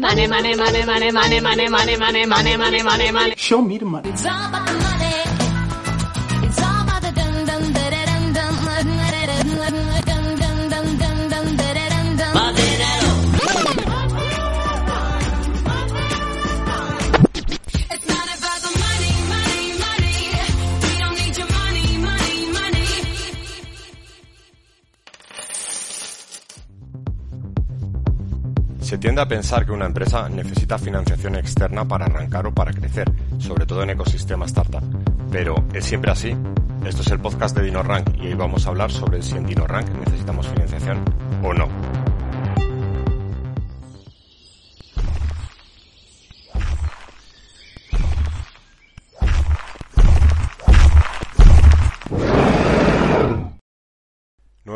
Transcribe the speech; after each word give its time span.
Money, 0.00 0.26
money, 0.26 0.54
money, 0.56 0.82
money, 0.84 1.10
money, 1.12 1.40
money, 1.40 1.68
money, 1.68 1.96
money, 1.98 2.26
money, 2.26 2.56
money, 2.56 2.82
money, 2.82 3.10
money. 3.12 3.34
Show 3.36 3.60
me 3.60 3.76
the 3.76 3.84
money. 3.84 4.08
It's 4.08 4.24
all 4.24 4.48
about 4.48 4.66
the 4.66 4.72
money. 4.72 5.29
Tiende 29.00 29.22
a 29.22 29.26
pensar 29.26 29.64
que 29.64 29.72
una 29.72 29.86
empresa 29.86 30.28
necesita 30.28 30.78
financiación 30.78 31.34
externa 31.34 31.86
para 31.86 32.04
arrancar 32.04 32.46
o 32.46 32.54
para 32.54 32.72
crecer, 32.72 33.10
sobre 33.38 33.64
todo 33.64 33.82
en 33.82 33.90
ecosistemas 33.90 34.50
startup. 34.50 34.82
Pero, 35.32 35.64
¿es 35.72 35.86
siempre 35.86 36.10
así? 36.10 36.36
Esto 36.84 37.02
es 37.02 37.10
el 37.10 37.18
podcast 37.18 37.56
de 37.56 37.64
DinoRank 37.64 38.14
y 38.22 38.28
hoy 38.28 38.34
vamos 38.34 38.66
a 38.66 38.70
hablar 38.70 38.90
sobre 38.90 39.22
si 39.22 39.36
en 39.36 39.46
DinoRank 39.46 39.88
necesitamos 40.04 40.46
financiación 40.48 41.02
o 41.42 41.54
no. 41.54 41.99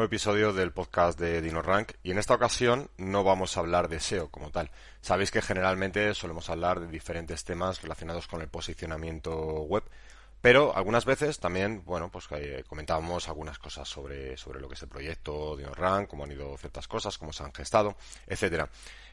Episodio 0.05 0.53
del 0.53 0.73
podcast 0.73 1.19
de 1.19 1.41
DinoRank 1.41 1.93
y 2.03 2.11
en 2.11 2.19
esta 2.19 2.35
ocasión 2.35 2.91
no 2.99 3.25
vamos 3.25 3.57
a 3.57 3.61
hablar 3.61 3.89
de 3.89 4.01
SEO 4.01 4.29
como 4.29 4.51
tal. 4.51 4.71
Sabéis 5.01 5.31
que 5.31 5.41
generalmente 5.41 6.15
solemos 6.15 6.51
hablar 6.51 6.81
de 6.81 6.87
diferentes 6.89 7.45
temas 7.45 7.81
relacionados 7.81 8.27
con 8.27 8.43
el 8.43 8.49
posicionamiento 8.49 9.35
web, 9.63 9.83
pero 10.43 10.77
algunas 10.77 11.07
veces 11.07 11.41
también, 11.41 11.83
bueno, 11.87 12.11
pues 12.11 12.27
eh, 12.33 12.65
comentábamos 12.69 13.29
algunas 13.29 13.59
cosas 13.59 13.89
sobre, 13.89 14.37
sobre 14.37 14.61
lo 14.61 14.69
que 14.69 14.75
es 14.75 14.83
el 14.83 14.89
proyecto 14.89 15.57
DinoRank, 15.57 16.09
cómo 16.09 16.25
han 16.25 16.33
ido 16.33 16.57
ciertas 16.59 16.87
cosas, 16.87 17.17
cómo 17.17 17.33
se 17.33 17.43
han 17.43 17.55
gestado, 17.55 17.97
etcétera. 18.27 18.69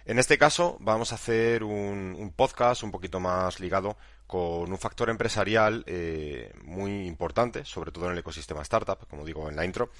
En 0.05 0.19
este 0.19 0.37
caso 0.37 0.77
vamos 0.81 1.13
a 1.13 1.15
hacer 1.15 1.63
un, 1.63 2.15
un 2.19 2.31
podcast 2.33 2.83
un 2.83 2.91
poquito 2.91 3.19
más 3.19 3.59
ligado 3.59 3.97
con 4.27 4.71
un 4.71 4.77
factor 4.77 5.09
empresarial 5.09 5.83
eh, 5.87 6.53
muy 6.63 7.05
importante, 7.05 7.65
sobre 7.65 7.91
todo 7.91 8.05
en 8.07 8.13
el 8.13 8.17
ecosistema 8.17 8.61
startup, 8.61 9.07
como 9.07 9.25
digo 9.25 9.49
en 9.49 9.55
la 9.55 9.65
intro, 9.65 9.91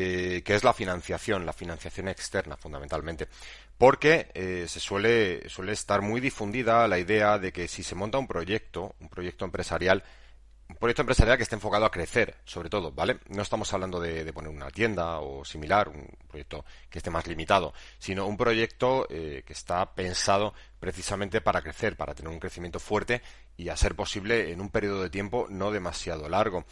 eh, 0.00 0.42
que 0.44 0.54
es 0.54 0.62
la 0.62 0.72
financiación, 0.72 1.44
la 1.44 1.52
financiación 1.52 2.06
externa 2.06 2.56
fundamentalmente. 2.56 3.26
Porque 3.76 4.30
eh, 4.32 4.66
se 4.68 4.78
suele, 4.78 5.48
suele 5.48 5.72
estar 5.72 6.02
muy 6.02 6.20
difundida 6.20 6.86
la 6.86 7.00
idea 7.00 7.36
de 7.36 7.52
que 7.52 7.66
si 7.66 7.82
se 7.82 7.96
monta 7.96 8.16
un 8.16 8.28
proyecto, 8.28 8.94
un 9.00 9.08
proyecto 9.08 9.44
empresarial, 9.44 10.04
un 10.68 10.76
proyecto 10.76 11.02
empresarial 11.02 11.36
que 11.36 11.42
esté 11.42 11.56
enfocado 11.56 11.84
a 11.84 11.90
crecer, 11.90 12.36
sobre 12.44 12.70
todo, 12.70 12.92
¿vale? 12.92 13.18
No 13.28 13.42
estamos 13.42 13.72
hablando 13.72 13.98
de, 13.98 14.32
poner 14.32 14.50
una 14.52 14.70
tienda 14.70 15.18
o 15.18 15.44
similar, 15.44 15.88
un 15.88 16.06
proyecto 16.28 16.64
que 16.88 16.98
esté 16.98 17.10
más 17.10 17.26
limitado, 17.26 17.74
sino 17.98 18.24
un 18.28 18.36
proyecto 18.36 19.04
eh, 19.10 19.42
que 19.44 19.52
está 19.52 19.96
pensado 19.96 20.54
precisamente 20.78 21.40
para 21.40 21.60
crecer, 21.60 21.96
para 21.96 22.14
tener 22.14 22.30
un 22.30 22.38
crecimiento 22.38 22.78
fuerte 22.78 23.20
y 23.56 23.68
a 23.68 23.76
ser 23.76 23.96
posible 23.96 24.52
en 24.52 24.60
un 24.60 24.70
periodo 24.70 25.02
de 25.02 25.10
tiempo 25.10 25.48
no 25.50 25.72
demasiado 25.72 26.28
largo 26.28 26.66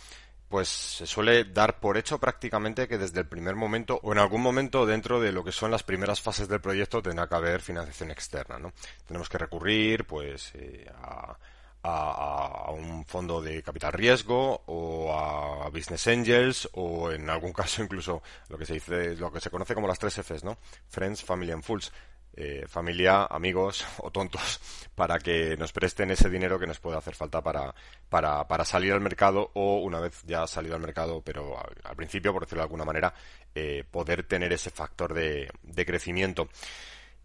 pues 0.48 0.68
se 0.68 1.06
suele 1.06 1.44
dar 1.44 1.80
por 1.80 1.96
hecho 1.96 2.18
prácticamente 2.18 2.86
que 2.86 2.98
desde 2.98 3.20
el 3.20 3.26
primer 3.26 3.56
momento 3.56 3.98
o 4.02 4.12
en 4.12 4.18
algún 4.18 4.42
momento 4.42 4.86
dentro 4.86 5.20
de 5.20 5.32
lo 5.32 5.42
que 5.42 5.52
son 5.52 5.70
las 5.70 5.82
primeras 5.82 6.20
fases 6.20 6.48
del 6.48 6.60
proyecto 6.60 7.02
tendrá 7.02 7.26
que 7.28 7.34
haber 7.34 7.60
financiación 7.60 8.10
externa, 8.10 8.58
¿no? 8.58 8.72
Tenemos 9.06 9.28
que 9.28 9.38
recurrir, 9.38 10.06
pues, 10.06 10.52
eh, 10.54 10.86
a, 11.02 11.36
a, 11.82 12.66
a, 12.66 12.70
un 12.70 13.04
fondo 13.04 13.40
de 13.40 13.62
capital 13.62 13.92
riesgo 13.92 14.62
o 14.66 15.12
a 15.12 15.68
business 15.70 16.06
angels 16.06 16.68
o 16.74 17.10
en 17.10 17.28
algún 17.30 17.52
caso 17.54 17.82
incluso 17.82 18.22
lo 18.48 18.58
que 18.58 18.66
se 18.66 18.74
dice, 18.74 19.16
lo 19.16 19.32
que 19.32 19.40
se 19.40 19.50
conoce 19.50 19.74
como 19.74 19.88
las 19.88 19.98
tres 19.98 20.14
Fs, 20.14 20.44
¿no? 20.44 20.58
Friends, 20.88 21.24
Family 21.24 21.52
and 21.52 21.62
Fools. 21.62 21.92
Eh, 22.38 22.66
familia, 22.68 23.24
amigos 23.24 23.86
o 24.02 24.10
tontos 24.10 24.60
para 24.94 25.18
que 25.18 25.56
nos 25.56 25.72
presten 25.72 26.10
ese 26.10 26.28
dinero 26.28 26.58
que 26.58 26.66
nos 26.66 26.78
puede 26.78 26.98
hacer 26.98 27.14
falta 27.14 27.40
para, 27.42 27.74
para, 28.10 28.46
para 28.46 28.64
salir 28.66 28.92
al 28.92 29.00
mercado 29.00 29.50
o 29.54 29.78
una 29.78 30.00
vez 30.00 30.22
ya 30.26 30.46
salido 30.46 30.74
al 30.74 30.82
mercado, 30.82 31.22
pero 31.22 31.58
al, 31.58 31.96
principio, 31.96 32.34
por 32.34 32.42
decirlo 32.42 32.60
de 32.60 32.66
alguna 32.66 32.84
manera, 32.84 33.14
eh, 33.54 33.84
poder 33.90 34.24
tener 34.24 34.52
ese 34.52 34.68
factor 34.68 35.14
de, 35.14 35.50
de 35.62 35.86
crecimiento. 35.86 36.48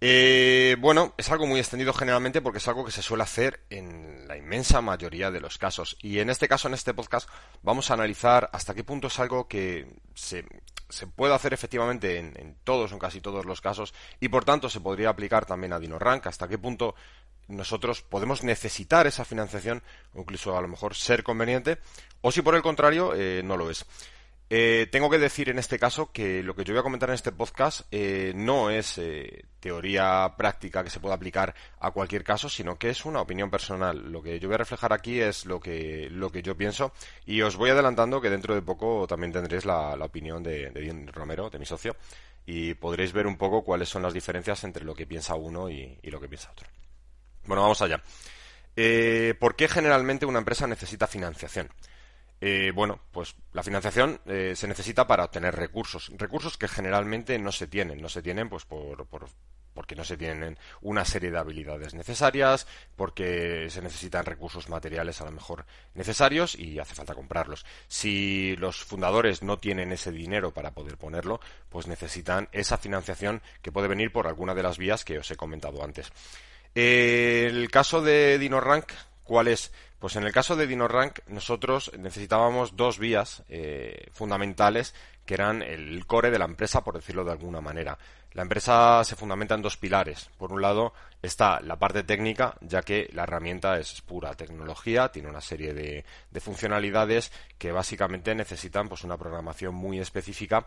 Eh, 0.04 0.78
bueno, 0.80 1.14
es 1.16 1.30
algo 1.30 1.46
muy 1.46 1.60
extendido 1.60 1.94
generalmente 1.94 2.42
porque 2.42 2.58
es 2.58 2.68
algo 2.68 2.84
que 2.84 2.92
se 2.92 3.04
suele 3.04 3.22
hacer 3.22 3.60
en 3.70 4.28
la 4.28 4.36
inmensa 4.36 4.82
mayoría 4.82 5.30
de 5.30 5.40
los 5.40 5.60
casos. 5.60 5.96
Y 6.02 6.18
en 6.18 6.32
este 6.32 6.48
caso, 6.48 6.68
en 6.68 6.74
este 6.74 6.96
podcast, 6.96 7.30
vamos 7.62 7.92
a 7.92 7.94
analizar 7.94 8.50
hasta 8.52 8.74
qué 8.74 8.84
punto 8.84 9.08
es 9.08 9.20
algo 9.20 9.48
que 9.48 9.88
se, 10.16 10.44
se 10.92 11.08
puede 11.08 11.34
hacer 11.34 11.54
efectivamente 11.54 12.18
en, 12.18 12.56
todos 12.64 12.92
o 12.92 12.96
en 12.96 13.00
casi 13.00 13.22
todos 13.22 13.46
los 13.46 13.62
casos 13.62 13.94
y 14.20 14.30
por 14.30 14.46
tanto 14.46 14.70
se 14.70 14.80
podría 14.80 15.10
aplicar 15.10 15.46
también 15.46 15.74
a 15.74 15.80
DinoRank, 15.80 16.28
hasta 16.28 16.48
qué 16.48 16.58
punto 16.58 16.96
nosotros 17.48 18.02
podemos 18.02 18.44
necesitar 18.44 19.08
esa 19.08 19.26
financiación 19.26 19.82
incluso 20.16 20.58
a 20.58 20.62
lo 20.62 20.68
mejor 20.68 20.96
ser 20.96 21.24
conveniente 21.24 21.80
o 22.22 22.32
si 22.32 22.42
por 22.42 22.56
el 22.56 22.62
contrario 22.62 23.14
eh, 23.16 23.42
no 23.44 23.58
lo 23.58 23.70
es. 23.70 23.86
Eh, 24.54 24.88
tengo 24.92 25.10
que 25.10 25.18
decir 25.18 25.48
en 25.48 25.60
este 25.60 25.80
caso 25.80 26.12
que 26.12 26.44
lo 26.44 26.54
que 26.54 26.66
yo 26.66 26.74
voy 26.74 26.82
a 26.82 26.84
comentar 26.84 27.08
en 27.08 27.16
este 27.16 27.32
podcast 27.32 27.88
eh, 27.90 28.34
no 28.36 28.70
es 28.70 28.98
eh, 28.98 29.46
teoría 29.62 30.34
práctica 30.38 30.84
que 30.84 30.90
se 30.90 31.00
pueda 31.00 31.16
aplicar 31.16 31.56
a 31.80 31.92
cualquier 31.92 32.26
caso, 32.26 32.50
sino 32.50 32.78
que 32.78 32.90
es 32.90 33.06
una 33.06 33.22
opinión 33.22 33.50
personal. 33.50 34.12
Lo 34.12 34.22
que 34.22 34.42
yo 34.42 34.50
voy 34.50 34.56
a 34.56 34.58
reflejar 34.58 34.92
aquí 34.92 35.22
es 35.22 35.46
lo 35.46 35.62
que, 35.62 36.10
lo 36.12 36.30
que 36.34 36.42
yo 36.42 36.58
pienso 36.58 36.92
y 37.26 37.42
os 37.44 37.56
voy 37.56 37.70
adelantando 37.70 38.20
que 38.20 38.30
dentro 38.30 38.54
de 38.54 38.62
poco 38.62 39.08
también 39.08 39.32
tendréis 39.32 39.64
la, 39.64 39.94
opinión 39.94 40.44
de, 40.44 40.70
de 40.70 41.12
Romero, 41.14 41.50
de 41.50 41.58
mi 41.58 41.66
socio, 41.66 41.96
y 42.46 42.74
podréis 42.74 43.14
ver 43.14 43.28
un 43.28 43.38
poco 43.38 43.64
cuáles 43.64 43.88
son 43.88 44.02
las 44.02 44.14
diferencias 44.14 44.66
entre 44.66 44.84
lo 44.84 44.94
que 44.94 45.08
piensa 45.08 45.34
uno 45.36 45.70
y, 45.70 45.98
y 46.04 46.12
lo 46.12 46.20
que 46.20 46.28
piensa 46.28 46.52
otro. 46.52 46.68
Bueno, 47.46 47.62
vamos 47.62 47.82
allá. 47.82 48.04
Eh, 48.76 49.34
¿Por 49.40 49.56
qué 49.56 49.68
generalmente 49.68 50.26
una 50.26 50.40
empresa 50.40 50.68
necesita 50.68 51.08
financiación? 51.08 51.70
Eh, 52.42 52.72
bueno, 52.74 53.00
pues 53.12 53.36
la 53.54 53.62
financiación 53.62 54.20
eh, 54.26 54.54
se 54.56 54.68
necesita 54.68 55.06
para 55.06 55.26
obtener 55.26 55.56
recursos, 55.56 56.12
recursos 56.18 56.58
que 56.58 56.68
generalmente 56.68 57.38
no 57.38 57.52
se 57.52 57.68
tienen, 57.68 58.02
no 58.02 58.10
se 58.10 58.24
tienen 58.24 58.50
pues 58.50 58.66
por, 58.66 59.06
por, 59.06 59.28
porque 59.74 59.96
no 59.96 60.04
se 60.04 60.18
tienen 60.18 60.58
una 60.82 61.06
serie 61.06 61.32
de 61.32 61.38
habilidades 61.38 61.94
necesarias, 61.94 62.68
porque 62.96 63.68
se 63.70 63.82
necesitan 63.82 64.26
recursos 64.26 64.70
materiales 64.70 65.22
a 65.22 65.26
lo 65.26 65.32
mejor 65.32 65.66
necesarios 65.94 66.58
y 66.58 66.80
hace 66.80 66.96
falta 66.96 67.14
comprarlos. 67.14 67.66
Si 67.88 68.56
los 68.58 68.84
fundadores 68.84 69.44
no 69.44 69.60
tienen 69.60 69.92
ese 69.92 70.12
dinero 70.12 70.52
para 70.52 70.72
poder 70.72 70.98
ponerlo, 70.98 71.40
pues 71.70 71.88
necesitan 71.88 72.50
esa 72.52 72.78
financiación 72.78 73.42
que 73.62 73.72
puede 73.72 73.88
venir 73.88 74.12
por 74.12 74.28
alguna 74.28 74.54
de 74.56 74.64
las 74.64 74.78
vías 74.78 75.06
que 75.06 75.20
os 75.20 75.30
he 75.32 75.36
comentado 75.36 75.84
antes. 75.84 76.12
Eh, 76.74 77.48
el 77.50 77.70
caso 77.70 78.02
de 78.02 78.40
DinoRank, 78.40 78.86
¿cuál 79.24 79.48
es? 79.48 79.72
Pues 80.02 80.16
en 80.16 80.24
el 80.24 80.34
caso 80.34 80.56
de 80.56 80.66
DinoRank 80.66 81.20
nosotros 81.28 81.92
necesitábamos 81.96 82.76
dos 82.76 82.98
vías 82.98 83.44
eh, 83.50 84.08
fundamentales 84.12 84.96
que 85.28 85.36
eran 85.36 85.62
el 85.62 86.08
core 86.08 86.32
de 86.32 86.40
la 86.40 86.46
empresa, 86.46 86.84
por 86.84 86.96
decirlo 86.96 87.24
de 87.24 87.34
alguna 87.34 87.62
manera. 87.62 88.00
La 88.34 88.42
empresa 88.42 89.04
se 89.04 89.16
fundamenta 89.16 89.54
en 89.54 89.62
dos 89.62 89.78
pilares. 89.78 90.32
Por 90.40 90.54
un 90.54 90.64
lado 90.64 90.94
está 91.22 91.60
la 91.60 91.78
parte 91.78 92.02
técnica, 92.02 92.56
ya 92.62 92.82
que 92.82 93.12
la 93.14 93.24
herramienta 93.24 93.78
es 93.78 94.02
pura 94.02 94.34
tecnología, 94.34 95.12
tiene 95.12 95.30
una 95.30 95.40
serie 95.40 95.72
de, 95.76 96.04
de 96.32 96.40
funcionalidades 96.40 97.32
que 97.60 97.72
básicamente 97.72 98.34
necesitan 98.34 98.90
pues 98.90 99.04
una 99.04 99.18
programación 99.18 99.76
muy 99.76 100.00
específica 100.00 100.66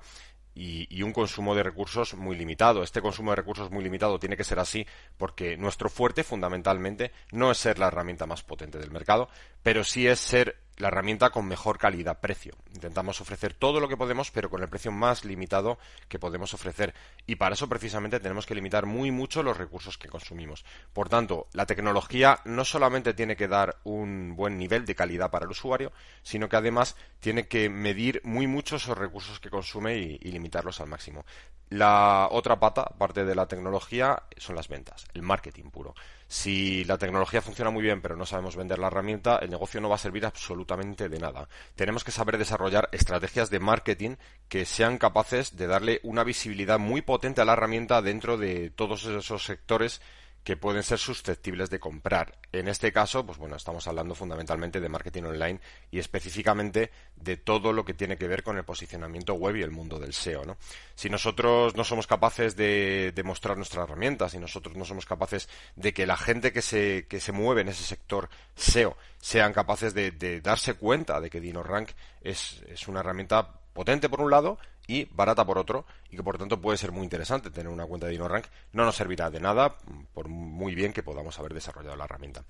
y, 0.54 0.86
y, 0.94 1.02
un 1.02 1.12
consumo 1.12 1.54
de 1.54 1.62
recursos 1.62 2.14
muy 2.14 2.36
limitado. 2.36 2.82
Este 2.82 3.00
consumo 3.02 3.32
de 3.32 3.36
recursos 3.36 3.70
muy 3.70 3.82
limitado 3.82 4.18
tiene 4.18 4.36
que 4.36 4.44
ser 4.44 4.58
así 4.58 4.86
porque 5.16 5.56
nuestro 5.56 5.88
fuerte 5.88 6.24
fundamentalmente 6.24 7.12
no 7.32 7.50
es 7.50 7.58
ser 7.58 7.78
la 7.78 7.88
herramienta 7.88 8.26
más 8.26 8.42
potente 8.42 8.78
del 8.78 8.90
mercado, 8.90 9.28
pero 9.62 9.84
sí 9.84 10.06
es 10.06 10.20
ser 10.20 10.63
la 10.76 10.88
herramienta 10.88 11.30
con 11.30 11.46
mejor 11.46 11.78
calidad-precio. 11.78 12.54
Intentamos 12.72 13.20
ofrecer 13.20 13.54
todo 13.54 13.80
lo 13.80 13.88
que 13.88 13.96
podemos, 13.96 14.30
pero 14.30 14.50
con 14.50 14.62
el 14.62 14.68
precio 14.68 14.92
más 14.92 15.24
limitado 15.24 15.78
que 16.08 16.18
podemos 16.18 16.54
ofrecer. 16.54 16.94
Y 17.26 17.36
para 17.36 17.54
eso 17.54 17.68
precisamente 17.68 18.20
tenemos 18.20 18.46
que 18.46 18.54
limitar 18.54 18.86
muy 18.86 19.10
mucho 19.10 19.42
los 19.42 19.56
recursos 19.56 19.98
que 19.98 20.08
consumimos. 20.08 20.64
Por 20.92 21.08
tanto, 21.08 21.46
la 21.52 21.66
tecnología 21.66 22.40
no 22.44 22.64
solamente 22.64 23.14
tiene 23.14 23.36
que 23.36 23.48
dar 23.48 23.76
un 23.84 24.34
buen 24.36 24.58
nivel 24.58 24.84
de 24.84 24.94
calidad 24.94 25.30
para 25.30 25.44
el 25.44 25.50
usuario, 25.50 25.92
sino 26.22 26.48
que 26.48 26.56
además 26.56 26.96
tiene 27.20 27.46
que 27.46 27.68
medir 27.68 28.20
muy 28.24 28.46
mucho 28.46 28.76
esos 28.76 28.98
recursos 28.98 29.40
que 29.40 29.50
consume 29.50 29.96
y, 29.96 30.18
y 30.22 30.32
limitarlos 30.32 30.80
al 30.80 30.88
máximo. 30.88 31.24
La 31.70 32.28
otra 32.30 32.60
pata, 32.60 32.84
parte 32.84 33.24
de 33.24 33.34
la 33.34 33.46
tecnología, 33.46 34.22
son 34.36 34.54
las 34.54 34.68
ventas, 34.68 35.06
el 35.14 35.22
marketing 35.22 35.70
puro. 35.70 35.94
Si 36.28 36.84
la 36.84 36.98
tecnología 36.98 37.42
funciona 37.42 37.70
muy 37.70 37.82
bien 37.82 38.00
pero 38.00 38.16
no 38.16 38.26
sabemos 38.26 38.56
vender 38.56 38.78
la 38.78 38.88
herramienta, 38.88 39.38
el 39.38 39.50
negocio 39.50 39.80
no 39.80 39.88
va 39.88 39.96
a 39.96 39.98
servir 39.98 40.26
absolutamente 40.26 41.08
de 41.08 41.18
nada. 41.18 41.48
Tenemos 41.74 42.04
que 42.04 42.12
saber 42.12 42.38
desarrollar 42.38 42.88
estrategias 42.92 43.50
de 43.50 43.60
marketing 43.60 44.16
que 44.48 44.64
sean 44.64 44.98
capaces 44.98 45.56
de 45.56 45.66
darle 45.66 46.00
una 46.02 46.24
visibilidad 46.24 46.78
muy 46.78 47.02
potente 47.02 47.40
a 47.40 47.44
la 47.44 47.54
herramienta 47.54 48.02
dentro 48.02 48.36
de 48.36 48.70
todos 48.70 49.04
esos 49.04 49.44
sectores 49.44 50.00
que 50.44 50.58
pueden 50.58 50.82
ser 50.82 50.98
susceptibles 50.98 51.70
de 51.70 51.80
comprar. 51.80 52.38
En 52.52 52.68
este 52.68 52.92
caso, 52.92 53.24
pues 53.24 53.38
bueno, 53.38 53.56
estamos 53.56 53.88
hablando 53.88 54.14
fundamentalmente 54.14 54.78
de 54.78 54.88
marketing 54.90 55.22
online 55.22 55.60
y 55.90 55.98
específicamente 55.98 56.90
de 57.16 57.38
todo 57.38 57.72
lo 57.72 57.84
que 57.84 57.94
tiene 57.94 58.18
que 58.18 58.28
ver 58.28 58.42
con 58.42 58.58
el 58.58 58.64
posicionamiento 58.64 59.34
web 59.34 59.56
y 59.56 59.62
el 59.62 59.70
mundo 59.70 59.98
del 59.98 60.12
SEO, 60.12 60.44
¿no? 60.44 60.58
Si 60.94 61.08
nosotros 61.08 61.74
no 61.74 61.82
somos 61.82 62.06
capaces 62.06 62.56
de, 62.56 63.12
demostrar 63.14 63.56
nuestras 63.56 63.84
herramientas, 63.84 64.32
si 64.32 64.38
nosotros 64.38 64.76
no 64.76 64.84
somos 64.84 65.06
capaces 65.06 65.48
de 65.76 65.94
que 65.94 66.06
la 66.06 66.16
gente 66.16 66.52
que 66.52 66.60
se, 66.60 67.06
que 67.08 67.20
se 67.20 67.32
mueve 67.32 67.62
en 67.62 67.68
ese 67.68 67.82
sector 67.82 68.28
SEO 68.54 68.98
sean 69.18 69.54
capaces 69.54 69.94
de, 69.94 70.10
de 70.10 70.42
darse 70.42 70.74
cuenta 70.74 71.20
de 71.22 71.30
que 71.30 71.40
DinoRank 71.40 71.90
es, 72.20 72.62
es 72.68 72.86
una 72.86 73.00
herramienta 73.00 73.60
potente 73.74 74.08
por 74.08 74.22
un 74.22 74.30
lado 74.30 74.58
y 74.86 75.04
barata 75.06 75.44
por 75.44 75.58
otro 75.58 75.84
y 76.10 76.16
que 76.16 76.22
por 76.22 76.38
tanto 76.38 76.60
puede 76.60 76.78
ser 76.78 76.92
muy 76.92 77.02
interesante 77.02 77.50
tener 77.50 77.70
una 77.70 77.84
cuenta 77.84 78.06
de 78.06 78.12
DinoRank. 78.12 78.46
No 78.72 78.86
nos 78.86 78.96
servirá 78.96 79.30
de 79.30 79.40
nada 79.40 79.76
por 80.14 80.28
muy 80.28 80.74
bien 80.74 80.94
que 80.94 81.02
podamos 81.02 81.38
haber 81.38 81.52
desarrollado 81.52 81.96
la 81.96 82.04
herramienta. 82.04 82.44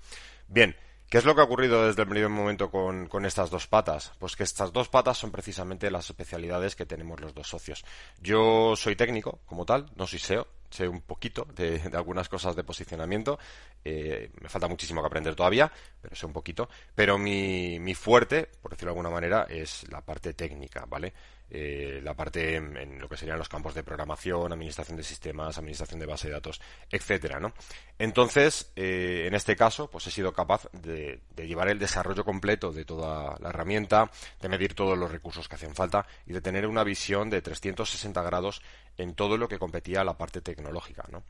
Bien, 0.47 0.75
¿Qué 1.09 1.19
es 1.19 1.25
lo 1.25 1.35
que 1.35 1.41
ha 1.41 1.43
ocurrido 1.43 1.85
desde 1.85 2.01
el 2.01 2.07
primer 2.07 2.29
momento 2.29 2.71
con, 2.71 3.07
con, 3.07 3.27
estas 3.27 3.51
dos 3.51 3.67
patas? 3.67 4.13
Pues 4.17 4.35
que 4.35 4.41
estas 4.41 4.73
dos 4.73 4.89
patas 4.89 5.17
son 5.17 5.29
precisamente 5.29 5.91
las 5.91 6.09
especialidades 6.09 6.75
que 6.75 6.87
tenemos 6.87 7.21
los 7.21 7.35
dos 7.35 7.47
socios. 7.47 7.85
Yo 8.19 8.75
soy 8.75 8.95
técnico, 8.95 9.39
como 9.45 9.65
tal, 9.65 9.85
no 9.95 10.07
soy 10.07 10.17
SEO, 10.17 10.47
sé 10.75 10.87
un 10.87 11.01
poquito 11.01 11.47
de, 11.55 11.81
algunas 11.93 12.29
cosas 12.29 12.55
de 12.55 12.63
posicionamiento. 12.63 13.39
Eh, 13.83 14.29
me 14.41 14.49
falta 14.49 14.67
muchísimo 14.67 15.01
que 15.01 15.07
aprender 15.07 15.35
todavía, 15.35 15.71
pero 16.01 16.15
sé 16.15 16.25
un 16.25 16.33
poquito. 16.33 16.69
Pero 16.93 17.17
mi, 17.17 17.79
mi 17.79 17.95
fuerte, 17.95 18.49
por 18.61 18.71
decirlo 18.71 18.89
de 18.91 18.99
alguna 18.99 19.09
manera, 19.09 19.47
es 19.49 19.89
la 19.89 20.01
parte 20.01 20.33
técnica, 20.33 20.85
¿vale? 20.87 21.13
Eh, 21.47 22.01
la 22.03 22.15
parte 22.15 22.55
en, 22.55 22.99
lo 22.99 23.07
que 23.07 23.17
serían 23.17 23.37
los 23.37 23.49
campos 23.49 23.75
de 23.75 23.83
programación, 23.83 24.51
administración 24.51 24.97
de 24.97 25.03
sistemas, 25.03 25.57
administración 25.57 25.99
de 25.99 26.07
base 26.07 26.27
de 26.27 26.33
datos, 26.33 26.59
etcétera, 26.89 27.39
¿no? 27.39 27.53
Entonces, 27.99 28.71
eh, 28.75 29.25
en 29.27 29.35
este 29.35 29.55
caso, 29.55 29.87
pues 29.89 30.07
he 30.07 30.11
sido 30.11 30.33
capaz 30.33 30.67
de, 30.73 31.21
llevar 31.37 31.69
el 31.69 31.77
desarrollo 31.77 32.25
completo 32.25 32.71
de 32.71 32.83
toda 32.83 33.37
la 33.39 33.49
herramienta, 33.49 34.09
de 34.41 34.49
medir 34.49 34.73
todos 34.73 34.97
los 34.97 35.11
recursos 35.11 35.47
que 35.47 35.55
hacen 35.55 35.75
falta 35.75 36.07
y 36.25 36.33
de 36.33 36.41
tener 36.41 36.65
una 36.65 36.83
visión 36.83 37.29
de 37.29 37.41
360 37.43 38.23
grados 38.23 38.61
en 38.97 39.13
todo 39.13 39.37
lo 39.37 39.47
que 39.47 39.59
competía 39.59 40.01
a 40.01 40.03
la 40.03 40.17
parte 40.17 40.41
tecnológica, 40.41 41.05
¿no? 41.11 41.23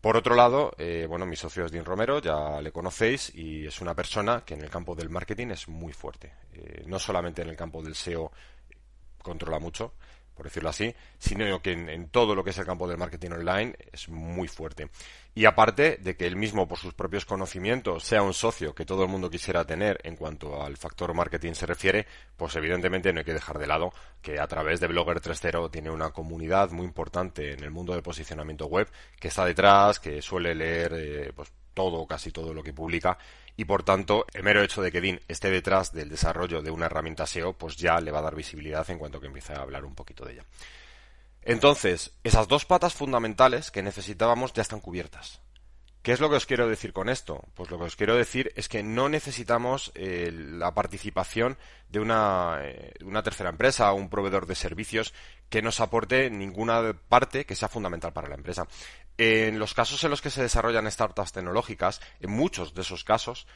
Por 0.00 0.18
otro 0.18 0.34
lado, 0.34 0.74
eh, 0.76 1.06
bueno, 1.08 1.24
mi 1.24 1.34
socio 1.34 1.64
es 1.64 1.72
Dean 1.72 1.86
Romero, 1.86 2.20
ya 2.20 2.60
le 2.60 2.70
conocéis, 2.70 3.34
y 3.34 3.66
es 3.66 3.80
una 3.80 3.94
persona 3.94 4.42
que 4.44 4.52
en 4.52 4.60
el 4.60 4.68
campo 4.68 4.94
del 4.94 5.08
marketing 5.08 5.48
es 5.48 5.66
muy 5.66 5.94
fuerte. 5.94 6.30
No 6.86 6.98
solamente 6.98 7.40
en 7.40 7.48
el 7.48 7.56
campo 7.56 7.82
del 7.82 7.94
SEO 7.94 8.30
controla 9.24 9.58
mucho, 9.58 9.94
por 10.34 10.46
decirlo 10.46 10.68
así, 10.68 10.94
sino 11.18 11.60
que 11.62 11.72
en, 11.72 12.08
todo 12.08 12.34
lo 12.34 12.44
que 12.44 12.50
es 12.50 12.58
el 12.58 12.66
campo 12.66 12.88
del 12.88 12.98
marketing 12.98 13.30
online 13.30 13.74
es 13.92 14.08
muy 14.08 14.48
fuerte. 14.48 14.90
Y 15.34 15.46
aparte 15.46 15.98
de 16.00 16.16
que 16.16 16.26
él 16.26 16.36
mismo, 16.36 16.68
por 16.68 16.78
sus 16.78 16.94
propios 16.94 17.24
conocimientos, 17.24 18.04
sea 18.04 18.22
un 18.22 18.34
socio 18.34 18.74
que 18.74 18.84
todo 18.84 19.04
el 19.04 19.08
mundo 19.08 19.30
quisiera 19.30 19.64
tener 19.64 20.00
en 20.04 20.16
cuanto 20.16 20.62
al 20.62 20.76
factor 20.76 21.14
marketing 21.14 21.54
se 21.54 21.66
refiere, 21.66 22.06
pues 22.36 22.54
evidentemente 22.56 23.12
no 23.12 23.20
hay 23.20 23.24
que 23.24 23.32
dejar 23.32 23.58
de 23.58 23.66
lado 23.66 23.92
que 24.20 24.38
a 24.40 24.46
través 24.46 24.80
de 24.80 24.88
Blogger 24.88 25.20
3.0 25.20 25.70
tiene 25.70 25.90
una 25.90 26.10
comunidad 26.10 26.70
muy 26.70 26.86
importante 26.86 27.52
en 27.52 27.62
el 27.62 27.70
mundo 27.70 27.92
del 27.92 28.02
posicionamiento 28.02 28.66
web 28.66 28.88
que 29.18 29.28
está 29.28 29.44
detrás, 29.44 29.98
que 30.00 30.20
suele 30.20 30.54
leer 30.54 30.92
eh, 30.94 31.32
pues 31.34 31.52
todo, 31.72 32.06
casi 32.06 32.30
todo 32.30 32.54
lo 32.54 32.62
que 32.62 32.72
publica 32.72 33.18
y 33.56 33.64
por 33.64 33.82
tanto 33.82 34.26
el 34.32 34.42
mero 34.42 34.62
hecho 34.62 34.82
de 34.82 34.90
que 34.90 35.00
Dean 35.00 35.20
esté 35.28 35.50
detrás 35.50 35.92
del 35.92 36.08
desarrollo 36.08 36.62
de 36.62 36.70
una 36.70 36.86
herramienta 36.86 37.26
SEO 37.26 37.52
pues 37.52 37.76
ya 37.76 38.00
le 38.00 38.10
va 38.10 38.18
a 38.18 38.22
dar 38.22 38.34
visibilidad 38.34 38.88
en 38.90 38.98
cuanto 38.98 39.20
que 39.20 39.26
empiece 39.26 39.52
a 39.52 39.60
hablar 39.60 39.84
un 39.84 39.94
poquito 39.94 40.24
de 40.24 40.34
ella. 40.34 40.44
Entonces, 41.42 42.12
esas 42.24 42.48
dos 42.48 42.64
patas 42.64 42.94
fundamentales 42.94 43.70
que 43.70 43.82
necesitábamos 43.82 44.52
ya 44.54 44.62
están 44.62 44.80
cubiertas. 44.80 45.40
¿Qué 46.04 46.12
es 46.12 46.20
lo 46.20 46.28
que 46.28 46.36
os 46.36 46.44
quiero 46.44 46.68
decir 46.68 46.92
con 46.92 47.08
esto? 47.08 47.42
Pues 47.54 47.70
lo 47.70 47.78
que 47.78 47.84
os 47.84 47.96
quiero 47.96 48.14
decir 48.14 48.52
es 48.56 48.68
que 48.68 48.82
no 48.82 49.08
necesitamos 49.08 49.90
eh, 49.94 50.30
la 50.32 50.74
participación 50.74 51.56
de 51.88 51.98
una, 51.98 52.58
eh, 52.60 52.92
una 53.02 53.22
tercera 53.22 53.48
empresa 53.48 53.90
o 53.90 53.96
un 53.96 54.10
proveedor 54.10 54.46
de 54.46 54.54
servicios 54.54 55.14
que 55.48 55.62
nos 55.62 55.80
aporte 55.80 56.28
ninguna 56.28 56.92
parte 57.08 57.46
que 57.46 57.54
sea 57.54 57.70
fundamental 57.70 58.12
para 58.12 58.28
la 58.28 58.34
empresa. 58.34 58.66
En 59.16 59.58
los 59.58 59.74
casos 59.74 60.02
en 60.02 60.10
los 60.10 60.20
que 60.20 60.30
se 60.30 60.42
desarrollan 60.42 60.90
startups 60.90 61.32
tecnológicas, 61.32 62.00
en 62.20 62.30
muchos 62.30 62.74
de 62.74 62.82
esos 62.82 63.04
casos, 63.04 63.46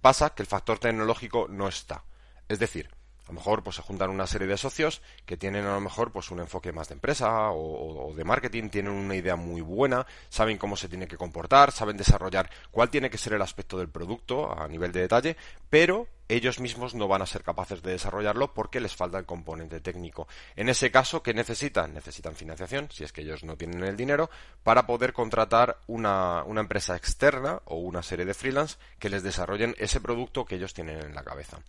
pasa 0.00 0.34
que 0.34 0.42
el 0.42 0.48
factor 0.48 0.78
tecnológico 0.78 1.48
no 1.48 1.68
está. 1.68 2.04
Es 2.48 2.58
decir, 2.58 2.90
a 3.32 3.34
lo 3.34 3.40
mejor 3.40 3.62
pues 3.62 3.76
se 3.76 3.82
juntan 3.82 4.10
una 4.10 4.26
serie 4.26 4.46
de 4.46 4.58
socios 4.58 5.00
que 5.24 5.38
tienen 5.38 5.64
a 5.64 5.72
lo 5.72 5.80
mejor 5.80 6.12
pues 6.12 6.30
un 6.30 6.40
enfoque 6.40 6.70
más 6.70 6.88
de 6.88 6.94
empresa 6.94 7.50
o, 7.50 8.12
de 8.14 8.24
marketing, 8.24 8.68
tienen 8.68 8.92
una 8.92 9.16
idea 9.16 9.36
muy 9.36 9.62
buena, 9.62 10.06
saben 10.28 10.58
cómo 10.58 10.76
se 10.76 10.88
tiene 10.88 11.06
que 11.06 11.16
comportar, 11.16 11.72
saben 11.72 11.96
desarrollar 11.96 12.50
cuál 12.70 12.90
tiene 12.90 13.08
que 13.08 13.16
ser 13.16 13.32
el 13.32 13.40
aspecto 13.40 13.78
del 13.78 13.88
producto 13.88 14.52
a 14.52 14.68
nivel 14.68 14.92
de 14.92 15.00
detalle, 15.00 15.36
pero 15.70 16.08
ellos 16.28 16.60
mismos 16.60 16.94
no 16.94 17.08
van 17.08 17.22
a 17.22 17.26
ser 17.26 17.42
capaces 17.42 17.82
de 17.82 17.92
desarrollarlo 17.92 18.52
porque 18.52 18.80
les 18.80 18.94
falta 18.94 19.18
el 19.18 19.24
componente 19.24 19.80
técnico. 19.80 20.28
En 20.54 20.68
ese 20.68 20.90
caso, 20.90 21.22
¿qué 21.22 21.32
necesitan? 21.32 21.94
Necesitan 21.94 22.36
financiación, 22.36 22.90
si 22.90 23.04
es 23.04 23.12
que 23.12 23.22
ellos 23.22 23.44
no 23.44 23.56
tienen 23.56 23.82
el 23.84 23.96
dinero, 23.96 24.30
para 24.62 24.86
poder 24.86 25.14
contratar 25.14 25.78
una, 25.86 26.42
una 26.44 26.60
empresa 26.60 26.96
externa 26.96 27.62
o 27.64 27.76
una 27.76 28.02
serie 28.02 28.26
de 28.26 28.34
freelance 28.34 28.76
que 28.98 29.08
les 29.08 29.22
desarrollen 29.22 29.74
ese 29.78 30.00
producto 30.00 30.44
que 30.44 30.56
ellos 30.56 30.74
tienen 30.74 31.00
en 31.00 31.14
la 31.14 31.24
cabeza. 31.24 31.60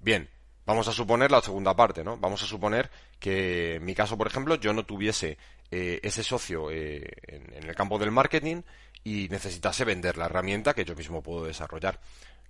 Bien, 0.00 0.30
Vamos 0.70 0.86
a 0.86 0.92
suponer 0.92 1.32
la 1.32 1.42
segunda 1.42 1.74
parte, 1.74 2.04
¿no? 2.04 2.16
Vamos 2.16 2.44
a 2.44 2.46
suponer 2.46 2.88
que 3.18 3.74
en 3.74 3.84
mi 3.84 3.92
caso, 3.92 4.16
por 4.16 4.28
ejemplo, 4.28 4.54
yo 4.54 4.72
no 4.72 4.86
tuviese 4.86 5.36
eh, 5.68 5.98
ese 6.00 6.22
socio 6.22 6.70
eh, 6.70 7.10
en, 7.26 7.68
el 7.68 7.74
campo 7.74 7.98
del 7.98 8.12
marketing 8.12 8.62
y 9.02 9.26
necesitase 9.30 9.84
vender 9.84 10.16
la 10.16 10.26
herramienta 10.26 10.72
que 10.72 10.84
yo 10.84 10.94
mismo 10.94 11.24
puedo 11.24 11.44
desarrollar. 11.44 11.98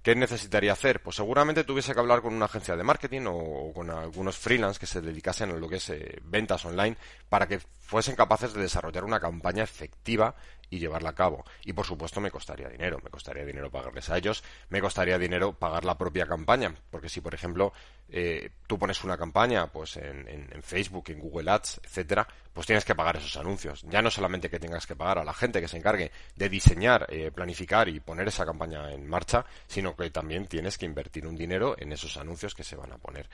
¿Qué 0.02 0.14
necesitaría 0.14 0.74
hacer? 0.74 1.02
Pues 1.02 1.16
seguramente 1.16 1.64
tuviese 1.64 1.94
que 1.94 2.00
hablar 2.00 2.20
con 2.20 2.34
una 2.34 2.44
agencia 2.44 2.76
de 2.76 2.82
marketing 2.82 3.22
o, 3.26 3.72
con 3.72 3.88
algunos 3.88 4.36
freelance 4.36 4.78
que 4.78 4.86
se 4.86 5.00
dedicasen 5.00 5.52
a 5.52 5.54
lo 5.54 5.66
que 5.66 5.76
es 5.76 5.88
eh, 5.88 6.20
ventas 6.22 6.62
online 6.66 6.98
para 7.30 7.48
que 7.48 7.58
fuesen 7.58 8.16
capaces 8.16 8.52
de 8.52 8.60
desarrollar 8.60 9.04
una 9.04 9.18
campaña 9.18 9.64
efectiva 9.64 10.34
y 10.70 10.78
llevarla 10.78 11.10
a 11.10 11.14
cabo. 11.14 11.44
Y 11.64 11.72
por 11.72 11.84
supuesto 11.84 12.20
me 12.20 12.30
costaría 12.30 12.68
dinero, 12.68 12.98
me 13.02 13.10
costaría 13.10 13.44
dinero 13.44 13.70
pagarles 13.70 14.08
a 14.08 14.16
ellos, 14.16 14.42
me 14.68 14.80
costaría 14.80 15.18
dinero 15.18 15.52
pagar 15.52 15.84
la 15.84 15.98
propia 15.98 16.26
campaña, 16.26 16.74
porque 16.90 17.08
si 17.08 17.20
por 17.20 17.34
ejemplo 17.34 17.72
eh, 18.08 18.50
tú 18.66 18.78
pones 18.78 19.02
una 19.04 19.18
campaña 19.18 19.66
pues 19.66 19.96
en, 19.96 20.26
en, 20.28 20.62
Facebook, 20.62 21.04
en 21.08 21.20
Google 21.20 21.50
Ads, 21.50 21.80
etcétera, 21.84 22.26
pues 22.52 22.66
tienes 22.66 22.84
que 22.84 22.94
pagar 22.94 23.16
esos 23.16 23.36
anuncios. 23.36 23.82
Ya 23.88 24.00
no 24.00 24.10
solamente 24.10 24.48
que 24.48 24.58
tengas 24.58 24.86
que 24.86 24.96
pagar 24.96 25.18
a 25.18 25.24
la 25.24 25.34
gente 25.34 25.60
que 25.60 25.68
se 25.68 25.76
encargue 25.76 26.10
de 26.36 26.48
diseñar, 26.48 27.06
eh, 27.08 27.30
planificar 27.30 27.88
y 27.88 28.00
poner 28.00 28.28
esa 28.28 28.46
campaña 28.46 28.92
en 28.92 29.06
marcha, 29.08 29.44
sino 29.66 29.96
que 29.96 30.10
también 30.10 30.46
tienes 30.46 30.78
que 30.78 30.86
invertir 30.86 31.26
un 31.26 31.36
dinero 31.36 31.74
en 31.78 31.92
esos 31.92 32.16
anuncios 32.16 32.54
que 32.54 32.64
se 32.64 32.76
van 32.76 32.92
a 32.92 32.98
poner. 32.98 33.28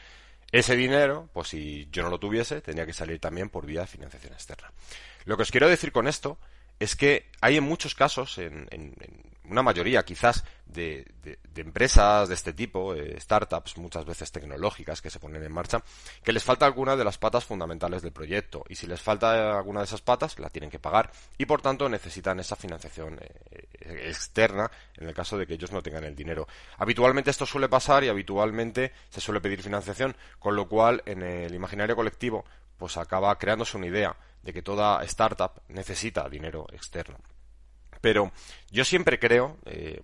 Ese 0.53 0.77
dinero, 0.77 1.29
pues 1.33 1.49
si 1.49 1.89
yo 1.91 2.03
no 2.03 2.09
lo 2.09 2.21
tuviese, 2.21 2.61
tendría 2.61 2.87
que 2.87 2.93
salir 2.93 3.19
también 3.19 3.51
por 3.51 3.67
vía 3.67 3.81
de 3.81 3.87
financiación 3.89 4.33
externa. 4.33 4.71
Lo 5.25 5.37
que 5.37 5.43
os 5.43 5.51
quiero 5.51 5.69
decir 5.69 5.91
con 5.91 6.07
esto 6.07 6.39
es 6.79 6.97
que 6.97 7.31
hay 7.41 7.57
en 7.57 7.65
muchos 7.65 7.95
casos, 7.95 8.39
en, 8.39 8.69
en, 8.71 8.95
una 9.51 9.63
mayoría 9.63 10.05
quizás, 10.05 10.45
de, 10.67 11.07
empresas 11.55 12.29
de 12.29 12.35
este 12.35 12.53
tipo, 12.53 12.95
eh, 12.95 13.19
startups 13.21 13.79
muchas 13.79 14.05
veces 14.05 14.31
tecnológicas 14.33 15.01
que 15.01 15.11
se 15.11 15.19
ponen 15.19 15.43
en 15.43 15.53
marcha, 15.53 15.83
que 16.23 16.33
les 16.33 16.45
falta 16.45 16.67
alguna 16.67 16.97
de 16.97 17.05
las 17.05 17.19
patas 17.19 17.45
fundamentales 17.45 18.03
del 18.03 18.13
proyecto. 18.13 18.65
Y 18.69 18.75
si 18.75 18.87
les 18.87 19.01
falta 19.01 19.57
alguna 19.57 19.81
de 19.81 19.87
esas 19.87 20.03
patas, 20.03 20.39
la 20.39 20.51
tienen 20.51 20.71
que 20.71 20.79
pagar 20.79 21.11
y 21.39 21.47
por 21.47 21.63
tanto 21.63 21.89
necesitan 21.89 22.41
esa 22.41 22.57
financiación 22.57 23.19
eh, 23.21 24.09
externa 24.09 24.71
en 24.97 25.09
el 25.09 25.15
caso 25.15 25.39
de 25.39 25.47
que 25.47 25.55
ellos 25.55 25.73
no 25.73 25.83
tengan 25.83 26.05
el 26.05 26.17
dinero. 26.17 26.47
Habitualmente 26.79 27.31
esto 27.31 27.47
suele 27.47 27.69
pasar 27.69 28.05
y 28.05 28.09
habitualmente 28.09 28.93
se 29.09 29.21
suele 29.21 29.41
pedir 29.41 29.63
financiación, 29.63 30.17
con 30.39 30.57
lo 30.57 30.69
cual 30.69 31.03
en 31.07 31.23
el 31.23 31.55
imaginario 31.55 31.97
colectivo 31.97 32.45
pues 32.77 32.97
acaba 32.99 33.39
creándose 33.39 33.77
una 33.77 33.87
idea 33.87 34.17
de 34.47 34.53
que 34.53 34.63
toda 34.63 35.03
startup 35.05 35.61
necesita 35.69 36.29
dinero 36.29 36.67
externo. 36.73 37.19
Pero 38.01 38.31
yo 38.71 38.85
siempre 38.85 39.19
creo, 39.19 39.59
eh, 39.65 40.01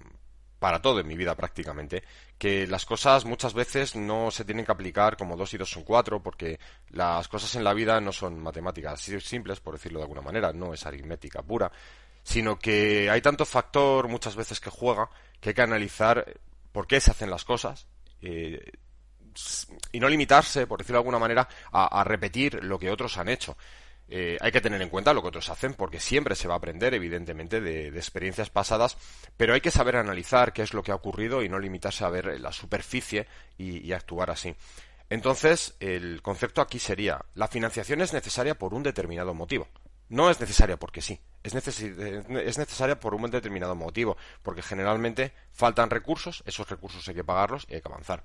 para 0.59 0.83
todo 0.83 0.99
en 0.99 1.07
mi 1.07 1.17
vida 1.17 1.37
prácticamente, 1.37 2.03
que 2.39 2.67
las 2.67 2.85
cosas 2.85 3.25
muchas 3.25 3.55
veces 3.55 3.95
no 3.95 4.33
se 4.33 4.45
tienen 4.45 4.65
que 4.67 4.73
aplicar 4.73 5.17
como 5.17 5.37
dos 5.37 5.55
y 5.55 5.59
dos 5.59 5.71
son 5.71 5.85
cuatro, 5.85 6.21
porque 6.21 6.59
las 6.91 7.29
cosas 7.29 7.55
en 7.55 7.63
la 7.63 7.73
vida 7.73 8.01
no 8.01 8.11
son 8.11 8.41
matemáticas 8.41 9.01
simples, 9.01 9.61
por 9.61 9.75
decirlo 9.75 10.01
de 10.01 10.05
alguna 10.05 10.23
manera, 10.23 10.53
no 10.53 10.75
es 10.75 10.85
aritmética 10.85 11.41
pura, 11.43 11.71
sino 12.25 12.59
que 12.59 13.09
hay 13.09 13.21
tanto 13.21 13.45
factor 13.45 14.09
muchas 14.09 14.35
veces 14.35 14.59
que 14.59 14.71
juega 14.71 15.09
que 15.41 15.51
hay 15.51 15.55
que 15.55 15.63
analizar 15.63 16.41
por 16.73 16.89
qué 16.89 17.01
se 17.01 17.13
hacen 17.13 17.31
las 17.31 17.45
cosas, 17.45 17.87
eh, 18.21 18.73
y 19.93 20.01
no 20.01 20.09
limitarse, 20.09 20.67
por 20.67 20.81
decirlo 20.81 20.99
de 20.99 21.03
alguna 21.03 21.19
manera, 21.21 21.49
a, 21.71 22.01
a 22.01 22.05
repetir 22.05 22.63
lo 22.65 22.79
que 22.79 22.91
otros 22.91 23.17
han 23.19 23.29
hecho. 23.29 23.57
Eh, 24.15 24.37
hay 24.43 24.53
que 24.53 24.61
tener 24.61 24.83
en 24.83 24.91
cuenta 24.91 25.15
lo 25.15 25.23
que 25.23 25.29
otros 25.29 25.49
hacen 25.49 25.73
porque 25.73 25.99
siempre 25.99 26.35
se 26.35 26.47
va 26.47 26.53
a 26.53 26.57
aprender, 26.59 26.93
evidentemente, 26.93 27.63
de, 27.63 27.89
experiencias 27.89 28.51
pasadas, 28.51 28.99
pero 29.39 29.55
hay 29.55 29.63
que 29.63 29.71
saber 29.71 29.97
analizar 29.97 30.53
qué 30.53 30.61
es 30.61 30.75
lo 30.75 30.83
que 30.83 30.93
ha 30.93 30.97
ocurrido 30.97 31.43
y 31.43 31.49
no 31.49 31.59
limitarse 31.59 32.05
a 32.05 32.11
ver 32.11 32.39
la 32.39 32.53
superficie 32.53 33.27
y, 33.57 33.91
actuar 33.95 34.31
así. 34.31 34.55
Entonces, 35.09 35.77
el 35.81 36.21
concepto 36.21 36.61
aquí 36.61 36.79
sería, 36.79 37.25
la 37.35 37.49
financiación 37.49 38.03
es 38.03 38.13
necesaria 38.13 38.55
por 38.55 38.75
un 38.75 38.83
determinado 38.83 39.33
motivo. 39.33 39.67
no 40.11 40.29
es 40.29 40.39
necesaria 40.39 40.77
porque 40.77 41.01
sí, 41.01 41.19
es, 41.43 41.55
es 41.55 42.59
necesaria 42.59 43.01
por 43.01 43.15
un 43.15 43.31
determinado 43.31 43.75
motivo, 43.75 44.19
porque 44.43 44.61
generalmente 44.61 45.33
faltan 45.53 45.89
recursos, 45.89 46.43
esos 46.45 46.69
recursos 46.69 47.09
hay 47.09 47.15
que 47.15 47.25
pagarlos 47.25 47.65
y 47.67 47.77
hay 47.77 47.81
que 47.81 47.89
avanzar. 47.89 48.23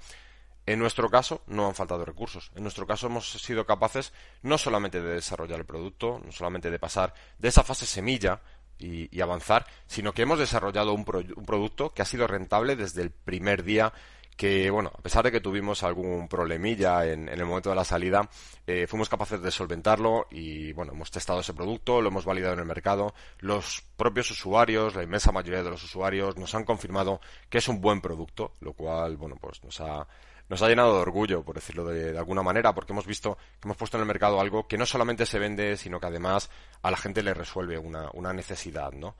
En 0.67 0.79
nuestro 0.79 1.09
caso 1.09 1.41
no 1.47 1.65
han 1.65 1.75
faltado 1.75 2.03
recursos. 2.03 2.51
En 2.53 2.61
nuestro 2.61 2.85
caso 2.85 3.07
hemos 3.07 3.31
sido 3.31 3.65
capaces 3.65 4.11
no 4.43 4.57
solamente 4.57 5.01
de 5.01 5.13
desarrollar 5.13 5.59
el 5.59 5.65
producto, 5.65 6.21
no 6.23 6.31
solamente 6.33 6.69
de 6.69 6.77
pasar 6.77 7.13
de 7.39 7.47
esa 7.47 7.63
fase 7.63 7.85
semilla 7.85 8.41
y, 8.77 9.19
avanzar, 9.21 9.65
sino 9.87 10.13
que 10.13 10.23
hemos 10.23 10.37
desarrollado 10.37 10.93
un, 10.93 11.05
un 11.35 11.45
producto 11.45 11.93
que 11.93 12.01
ha 12.01 12.05
sido 12.05 12.27
rentable 12.27 12.75
desde 12.75 13.01
el 13.01 13.11
primer 13.11 13.63
día 13.63 13.93
que, 14.37 14.69
bueno, 14.69 14.91
a 14.93 15.01
pesar 15.01 15.23
de 15.23 15.31
que 15.31 15.41
tuvimos 15.41 15.81
algún 15.83 16.27
problemilla 16.27 17.05
en, 17.07 17.27
el 17.27 17.43
momento 17.43 17.71
de 17.71 17.75
la 17.75 17.83
salida, 17.83 18.29
eh, 18.67 18.85
fuimos 18.87 19.09
capaces 19.09 19.41
de 19.41 19.49
solventarlo 19.49 20.27
y, 20.29 20.71
bueno, 20.73 20.93
hemos 20.93 21.09
testado 21.09 21.39
ese 21.39 21.55
producto, 21.55 22.01
lo 22.01 22.09
hemos 22.09 22.23
validado 22.23 22.53
en 22.53 22.59
el 22.59 22.65
mercado. 22.65 23.15
Los 23.39 23.83
propios 23.97 24.29
usuarios, 24.29 24.95
la 24.95 25.01
inmensa 25.01 25.31
mayoría 25.31 25.63
de 25.63 25.71
los 25.71 25.83
usuarios, 25.83 26.37
nos 26.37 26.53
han 26.53 26.65
confirmado 26.65 27.19
que 27.49 27.57
es 27.57 27.67
un 27.67 27.81
buen 27.81 27.99
producto, 27.99 28.53
lo 28.59 28.73
cual, 28.73 29.17
bueno, 29.17 29.37
pues 29.41 29.63
nos 29.63 29.81
ha, 29.81 30.07
nos 30.49 30.61
ha 30.61 30.67
llenado 30.67 30.95
de 30.95 31.01
orgullo, 31.01 31.43
por 31.43 31.55
decirlo 31.55 31.85
de, 31.85 32.17
alguna 32.17 32.43
manera, 32.43 32.73
porque 32.73 32.93
hemos 32.93 33.05
visto 33.05 33.37
que 33.59 33.67
hemos 33.67 33.77
puesto 33.77 33.97
en 33.97 34.01
el 34.01 34.07
mercado 34.07 34.39
algo 34.39 34.67
que 34.67 34.77
no 34.77 34.85
solamente 34.85 35.25
se 35.25 35.39
vende, 35.39 35.77
sino 35.77 35.99
que 35.99 36.07
además 36.07 36.49
a 36.81 36.91
la 36.91 36.97
gente 36.97 37.23
le 37.23 37.33
resuelve 37.33 37.77
una, 37.77 38.09
una 38.13 38.33
necesidad, 38.33 38.91
¿no? 38.93 39.15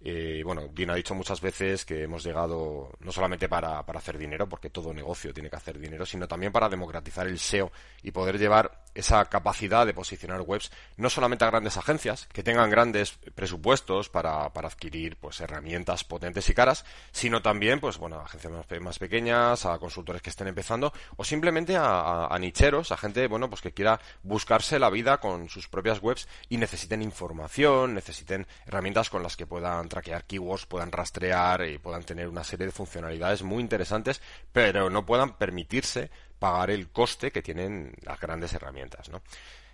Eh, 0.00 0.42
bueno, 0.44 0.68
Dean 0.72 0.90
ha 0.90 0.94
dicho 0.94 1.14
muchas 1.14 1.40
veces 1.40 1.84
que 1.84 2.02
hemos 2.02 2.22
llegado 2.22 2.90
no 3.00 3.12
solamente 3.12 3.48
para, 3.48 3.84
para, 3.84 3.98
hacer 3.98 4.18
dinero, 4.18 4.48
porque 4.48 4.70
todo 4.70 4.92
negocio 4.92 5.32
tiene 5.32 5.50
que 5.50 5.56
hacer 5.56 5.78
dinero, 5.78 6.04
sino 6.04 6.28
también 6.28 6.52
para 6.52 6.68
democratizar 6.68 7.26
el 7.26 7.38
SEO 7.38 7.72
y 8.02 8.10
poder 8.10 8.38
llevar 8.38 8.84
esa 8.96 9.24
capacidad 9.26 9.86
de 9.86 9.94
posicionar 9.94 10.40
webs 10.40 10.70
no 10.96 11.10
solamente 11.10 11.44
a 11.44 11.50
grandes 11.50 11.76
agencias 11.76 12.26
que 12.32 12.42
tengan 12.42 12.70
grandes 12.70 13.12
presupuestos 13.34 14.08
para, 14.08 14.52
para 14.52 14.68
adquirir 14.68 15.16
pues 15.16 15.40
herramientas 15.40 16.04
potentes 16.04 16.48
y 16.48 16.54
caras, 16.54 16.84
sino 17.12 17.42
también 17.42 17.78
pues 17.78 17.98
bueno 17.98 18.16
a 18.16 18.24
agencias 18.24 18.52
más, 18.80 18.98
pequeñas, 18.98 19.66
a 19.66 19.78
consultores 19.78 20.22
que 20.22 20.30
estén 20.30 20.48
empezando 20.48 20.92
o 21.16 21.24
simplemente 21.24 21.76
a, 21.76 22.26
a, 22.26 22.38
nicheros, 22.38 22.90
a 22.90 22.96
gente 22.96 23.26
bueno 23.26 23.50
pues 23.50 23.60
que 23.60 23.72
quiera 23.72 24.00
buscarse 24.22 24.78
la 24.78 24.90
vida 24.90 25.18
con 25.18 25.48
sus 25.48 25.68
propias 25.68 26.00
webs 26.00 26.26
y 26.48 26.56
necesiten 26.56 27.02
información, 27.02 27.94
necesiten 27.94 28.46
herramientas 28.66 29.10
con 29.10 29.22
las 29.22 29.36
que 29.36 29.46
puedan 29.46 29.85
traquear 29.88 30.24
keywords, 30.24 30.66
puedan 30.66 30.92
rastrear 30.92 31.66
y 31.66 31.78
puedan 31.78 32.04
tener 32.04 32.28
una 32.28 32.44
serie 32.44 32.66
de 32.66 32.72
funcionalidades 32.72 33.42
muy 33.42 33.62
interesantes, 33.62 34.20
pero 34.52 34.90
no 34.90 35.04
puedan 35.06 35.36
permitirse 35.36 36.10
pagar 36.38 36.70
el 36.70 36.90
coste 36.90 37.30
que 37.30 37.42
tienen 37.42 37.94
las 38.02 38.20
grandes 38.20 38.52
herramientas, 38.52 39.08
¿no? 39.08 39.22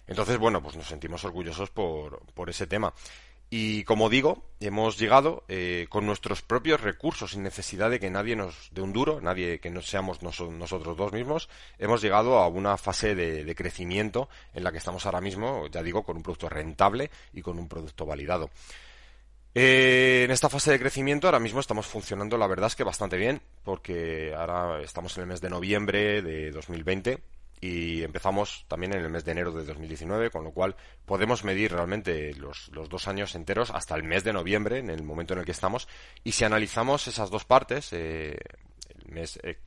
Entonces, 0.06 0.38
bueno, 0.38 0.62
pues 0.62 0.76
nos 0.76 0.86
sentimos 0.86 1.24
orgullosos 1.24 1.70
por, 1.70 2.20
por 2.34 2.50
ese 2.50 2.66
tema. 2.66 2.92
Y 3.54 3.84
como 3.84 4.08
digo, 4.08 4.46
hemos 4.60 4.98
llegado 4.98 5.44
eh, 5.46 5.84
con 5.90 6.06
nuestros 6.06 6.40
propios 6.40 6.80
recursos, 6.80 7.32
sin 7.32 7.42
necesidad 7.42 7.90
de 7.90 8.00
que 8.00 8.08
nadie 8.08 8.34
nos 8.34 8.70
dé 8.72 8.80
un 8.80 8.94
duro, 8.94 9.20
nadie 9.20 9.60
que 9.60 9.68
no 9.68 9.82
seamos 9.82 10.22
nosotros 10.22 10.96
dos 10.96 11.12
mismos, 11.12 11.50
hemos 11.78 12.00
llegado 12.00 12.38
a 12.38 12.48
una 12.48 12.78
fase 12.78 13.14
de, 13.14 13.54
crecimiento 13.54 14.30
en 14.54 14.64
la 14.64 14.72
que 14.72 14.78
estamos 14.78 15.04
ahora 15.04 15.20
mismo, 15.20 15.66
ya 15.66 15.82
digo, 15.82 16.02
con 16.02 16.16
un 16.16 16.22
producto 16.22 16.48
rentable 16.48 17.10
y 17.34 17.42
con 17.42 17.58
un 17.58 17.68
producto 17.68 18.06
validado. 18.06 18.48
Eh, 19.54 20.22
en 20.24 20.30
esta 20.30 20.48
fase 20.48 20.70
de 20.70 20.78
crecimiento 20.78 21.26
ahora 21.26 21.38
mismo 21.38 21.60
estamos 21.60 21.86
funcionando, 21.86 22.38
la 22.38 22.46
verdad 22.46 22.68
es 22.68 22.76
que 22.76 22.84
bastante 22.84 23.18
bien, 23.18 23.42
porque 23.64 24.34
ahora 24.34 24.80
estamos 24.80 25.16
en 25.16 25.22
el 25.22 25.28
mes 25.28 25.42
de 25.42 25.50
noviembre 25.50 26.22
de 26.22 26.50
2020 26.52 27.18
y 27.60 28.02
empezamos 28.02 28.64
también 28.66 28.94
en 28.94 29.02
el 29.02 29.10
mes 29.10 29.24
de 29.24 29.32
enero 29.32 29.52
de 29.52 29.64
2019, 29.64 30.30
con 30.30 30.42
lo 30.42 30.52
cual 30.52 30.74
podemos 31.04 31.44
medir 31.44 31.70
realmente 31.70 32.34
los, 32.34 32.70
dos 32.72 33.06
años 33.08 33.34
enteros 33.34 33.70
hasta 33.70 33.94
el 33.94 34.04
mes 34.04 34.24
de 34.24 34.32
noviembre, 34.32 34.78
en 34.78 34.88
el 34.88 35.02
momento 35.02 35.34
en 35.34 35.40
el 35.40 35.44
que 35.44 35.52
estamos, 35.52 35.86
y 36.24 36.32
si 36.32 36.44
analizamos 36.44 37.06
esas 37.06 37.30
dos 37.30 37.44
partes, 37.44 37.92
eh, 37.92 38.36
el 39.04 39.12
mes, 39.12 39.38
eh, 39.42 39.58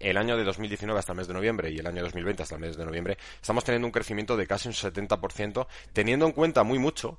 el 0.00 0.16
año 0.16 0.36
de 0.38 0.44
2019 0.44 0.98
hasta 0.98 1.12
el 1.12 1.18
mes 1.18 1.28
de 1.28 1.34
noviembre 1.34 1.70
y 1.70 1.78
el 1.78 1.86
año 1.86 2.02
2020 2.02 2.42
hasta 2.42 2.54
el 2.56 2.62
mes 2.62 2.76
de 2.76 2.86
noviembre, 2.86 3.18
estamos 3.40 3.62
teniendo 3.62 3.86
un 3.86 3.92
crecimiento 3.92 4.36
de 4.36 4.46
casi 4.46 4.68
un 4.68 4.74
70%, 4.74 5.66
teniendo 5.92 6.26
en 6.26 6.32
cuenta 6.32 6.64
muy 6.64 6.78
mucho 6.78 7.18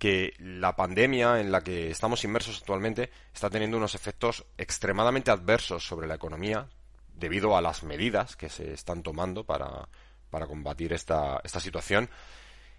que 0.00 0.32
la 0.38 0.74
pandemia 0.76 1.40
en 1.40 1.52
la 1.52 1.60
que 1.60 1.90
estamos 1.90 2.24
inmersos 2.24 2.58
actualmente 2.58 3.10
está 3.34 3.50
teniendo 3.50 3.76
unos 3.76 3.94
efectos 3.94 4.46
extremadamente 4.56 5.30
adversos 5.30 5.86
sobre 5.86 6.08
la 6.08 6.14
economía 6.14 6.66
debido 7.14 7.54
a 7.54 7.60
las 7.60 7.82
medidas 7.82 8.34
que 8.34 8.48
se 8.48 8.72
están 8.72 9.02
tomando 9.02 9.44
para, 9.44 9.86
para 10.30 10.46
combatir 10.46 10.94
esta, 10.94 11.38
esta 11.44 11.60
situación. 11.60 12.08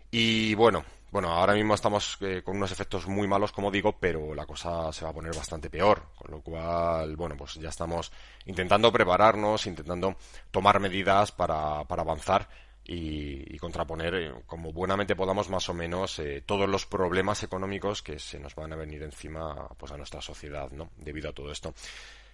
Y 0.09 0.55
bueno, 0.55 0.83
bueno, 1.11 1.29
ahora 1.29 1.53
mismo 1.53 1.75
estamos 1.75 2.17
eh, 2.21 2.41
con 2.43 2.57
unos 2.57 2.71
efectos 2.71 3.05
muy 3.07 3.27
malos, 3.27 3.51
como 3.51 3.69
digo, 3.69 3.99
pero 3.99 4.33
la 4.33 4.47
cosa 4.47 4.91
se 4.91 5.05
va 5.05 5.11
a 5.11 5.13
poner 5.13 5.35
bastante 5.35 5.69
peor. 5.69 6.07
Con 6.15 6.31
lo 6.31 6.41
cual, 6.41 7.15
bueno, 7.15 7.37
pues 7.37 7.53
ya 7.53 7.69
estamos 7.69 8.11
intentando 8.47 8.91
prepararnos, 8.91 9.67
intentando 9.67 10.17
tomar 10.49 10.79
medidas 10.79 11.31
para, 11.31 11.83
para 11.83 12.01
avanzar 12.01 12.49
y, 12.83 13.57
contraponer 13.57 14.15
eh, 14.15 14.33
como 14.47 14.73
buenamente 14.73 15.15
podamos 15.15 15.50
más 15.50 15.69
o 15.69 15.73
menos 15.73 16.17
eh, 16.19 16.43
todos 16.45 16.67
los 16.67 16.85
problemas 16.85 17.43
económicos 17.43 18.01
que 18.01 18.17
se 18.17 18.39
nos 18.39 18.55
van 18.55 18.73
a 18.73 18.75
venir 18.75 19.03
encima 19.03 19.67
pues 19.77 19.91
a 19.91 19.97
nuestra 19.97 20.21
sociedad 20.21 20.69
no 20.71 20.89
debido 20.97 21.29
a 21.29 21.33
todo 21.33 21.51
esto. 21.51 21.73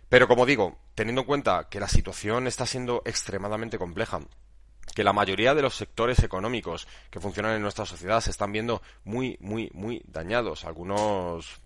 Pero 0.08 0.28
como 0.28 0.46
digo 0.46 0.80
teniendo 0.96 1.22
en 1.22 1.28
cuenta 1.28 1.68
que 1.70 1.80
la 1.80 1.88
situación 1.88 2.48
está 2.48 2.66
siendo 2.66 3.02
extremadamente 3.06 3.78
compleja 3.78 4.22
que 4.96 5.04
la 5.04 5.14
mayoría 5.14 5.54
de 5.54 5.62
los 5.62 5.76
sectores 5.76 6.24
económicos 6.24 6.88
que 7.12 7.20
funcionan 7.20 7.56
en 7.56 7.62
nuestra 7.62 7.86
sociedad 7.86 8.22
se 8.22 8.32
están 8.32 8.52
viendo 8.54 8.82
muy 9.04 9.38
muy 9.42 9.70
muy 9.74 10.02
dañados 10.08 10.64
algunos 10.64 11.60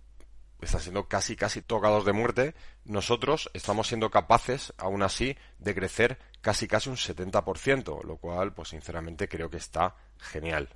están 0.65 0.81
siendo 0.81 1.07
casi 1.07 1.35
casi 1.35 1.61
tocados 1.61 2.05
de 2.05 2.13
muerte 2.13 2.55
nosotros 2.85 3.49
estamos 3.53 3.87
siendo 3.87 4.09
capaces 4.09 4.73
aún 4.77 5.03
así 5.03 5.37
de 5.59 5.75
crecer 5.75 6.19
casi 6.41 6.67
casi 6.67 6.89
un 6.89 6.97
70%, 6.97 8.03
lo 8.03 8.17
cual, 8.17 8.53
pues 8.53 8.69
sinceramente 8.69 9.27
creo 9.27 9.49
que 9.49 9.57
está 9.57 9.95
genial. 10.17 10.69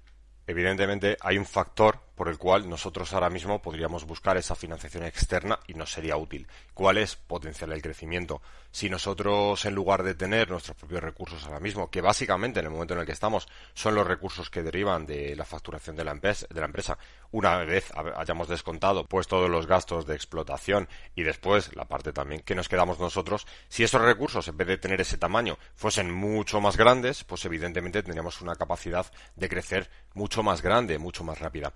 Evidentemente 0.48 1.18
hay 1.22 1.38
un 1.38 1.46
factor 1.46 2.00
por 2.16 2.30
el 2.30 2.38
cual 2.38 2.70
nosotros 2.70 3.14
ahora 3.14 3.30
mismo 3.30 3.62
podríamos 3.62 4.06
buscar 4.06 4.38
esa 4.38 4.56
financiación 4.56 5.04
externa 5.04 5.60
y 5.68 5.74
nos 5.74 5.92
sería 5.92 6.18
útil. 6.18 6.48
¿Cuál 6.74 6.98
es 6.98 7.16
potencial 7.16 7.72
el 7.72 7.82
crecimiento? 7.82 8.42
Si 8.72 8.90
nosotros, 8.90 9.64
en 9.66 9.76
lugar 9.76 10.04
de 10.04 10.16
tener 10.16 10.50
nuestros 10.50 10.78
propios 10.78 11.04
recursos 11.04 11.46
ahora 11.46 11.60
mismo, 11.60 11.90
que 11.90 12.02
básicamente 12.02 12.60
en 12.60 12.66
el 12.66 12.72
momento 12.72 12.94
en 12.94 13.02
el 13.02 13.06
que 13.06 13.12
estamos 13.12 13.48
son 13.74 13.96
los 13.96 14.08
recursos 14.08 14.50
que 14.50 14.64
derivan 14.64 15.06
de 15.06 15.36
la 15.36 15.46
facturación 15.46 15.96
de 15.96 16.04
la 16.04 16.12
empresa, 16.12 16.48
de 16.50 16.60
la 16.60 16.66
empresa 16.66 16.98
una 17.32 17.58
vez 17.66 17.92
hayamos 18.16 18.48
descontado 18.48 19.06
pues 19.06 19.28
todos 19.28 19.50
los 19.50 19.68
gastos 19.68 20.06
de 20.06 20.16
explotación 20.16 20.88
y 21.16 21.24
después 21.24 21.76
la 21.76 21.86
parte 21.86 22.14
también 22.14 22.42
que 22.42 22.56
nos 22.56 22.70
quedamos 22.70 23.00
nosotros, 23.00 23.46
si 23.68 23.84
esos 23.84 24.02
recursos 24.02 24.48
en 24.48 24.58
vez 24.58 24.68
de 24.68 24.78
tener 24.78 25.02
ese 25.02 25.18
tamaño 25.18 25.58
fuesen 25.76 26.14
mucho 26.14 26.62
más 26.62 26.78
grandes, 26.78 27.24
pues 27.24 27.44
evidentemente 27.46 28.04
tendríamos 28.04 28.42
una 28.42 28.56
capacidad 28.56 29.06
de 29.36 29.50
crecer 29.50 29.90
mucho 30.14 30.44
más 30.44 30.62
grande, 30.62 30.98
mucho 30.98 31.24
más 31.24 31.40
rápida. 31.40 31.74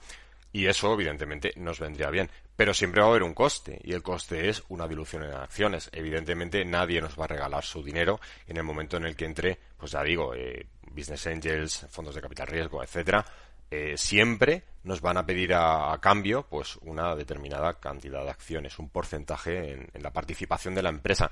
Y 0.51 0.65
eso, 0.65 0.93
evidentemente, 0.93 1.53
nos 1.57 1.79
vendría 1.79 2.09
bien. 2.09 2.29
Pero 2.55 2.73
siempre 2.73 3.01
va 3.01 3.07
a 3.07 3.09
haber 3.11 3.23
un 3.23 3.33
coste, 3.33 3.79
y 3.83 3.93
el 3.93 4.03
coste 4.03 4.49
es 4.49 4.63
una 4.69 4.87
dilución 4.87 5.23
en 5.23 5.33
acciones. 5.33 5.89
Evidentemente, 5.93 6.65
nadie 6.65 7.01
nos 7.01 7.17
va 7.17 7.25
a 7.25 7.27
regalar 7.27 7.63
su 7.63 7.83
dinero 7.83 8.19
en 8.47 8.57
el 8.57 8.63
momento 8.63 8.97
en 8.97 9.05
el 9.05 9.15
que 9.15 9.25
entre, 9.25 9.57
pues 9.77 9.91
ya 9.91 10.03
digo, 10.03 10.33
eh, 10.33 10.67
business 10.91 11.27
angels, 11.27 11.85
fondos 11.89 12.15
de 12.15 12.21
capital 12.21 12.47
riesgo, 12.47 12.83
etcétera. 12.83 13.25
Eh, 13.71 13.95
siempre 13.97 14.63
nos 14.83 14.99
van 15.01 15.17
a 15.17 15.25
pedir 15.25 15.53
a, 15.53 15.95
cambio, 16.01 16.47
pues, 16.49 16.77
una 16.81 17.15
determinada 17.15 17.75
cantidad 17.75 18.23
de 18.23 18.31
acciones, 18.31 18.79
un 18.79 18.89
porcentaje 18.89 19.73
en 19.93 20.03
la 20.03 20.11
participación 20.11 20.73
de 20.73 20.81
la 20.81 20.89
empresa. 20.89 21.31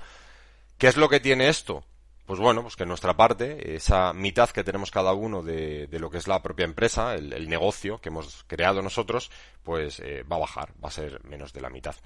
¿Qué 0.78 0.86
es 0.86 0.96
lo 0.96 1.08
que 1.08 1.18
tiene 1.18 1.48
esto? 1.48 1.84
Pues 2.28 2.40
bueno, 2.40 2.60
pues 2.60 2.76
que 2.76 2.84
nuestra 2.84 3.16
parte, 3.16 3.74
esa 3.74 4.12
mitad 4.12 4.50
que 4.50 4.62
tenemos 4.62 4.90
cada 4.90 5.14
uno 5.14 5.42
de, 5.42 5.88
lo 5.92 6.10
que 6.10 6.18
es 6.18 6.28
la 6.28 6.42
propia 6.42 6.66
empresa, 6.66 7.14
el, 7.14 7.48
negocio 7.48 8.02
que 8.02 8.10
hemos 8.10 8.44
creado 8.46 8.82
nosotros, 8.82 9.30
pues 9.62 9.98
eh, 10.00 10.24
va 10.30 10.36
a 10.36 10.40
bajar, 10.40 10.74
va 10.84 10.88
a 10.88 10.92
ser 10.92 11.24
menos 11.24 11.54
de 11.54 11.62
la 11.62 11.70
mitad. 11.70 11.96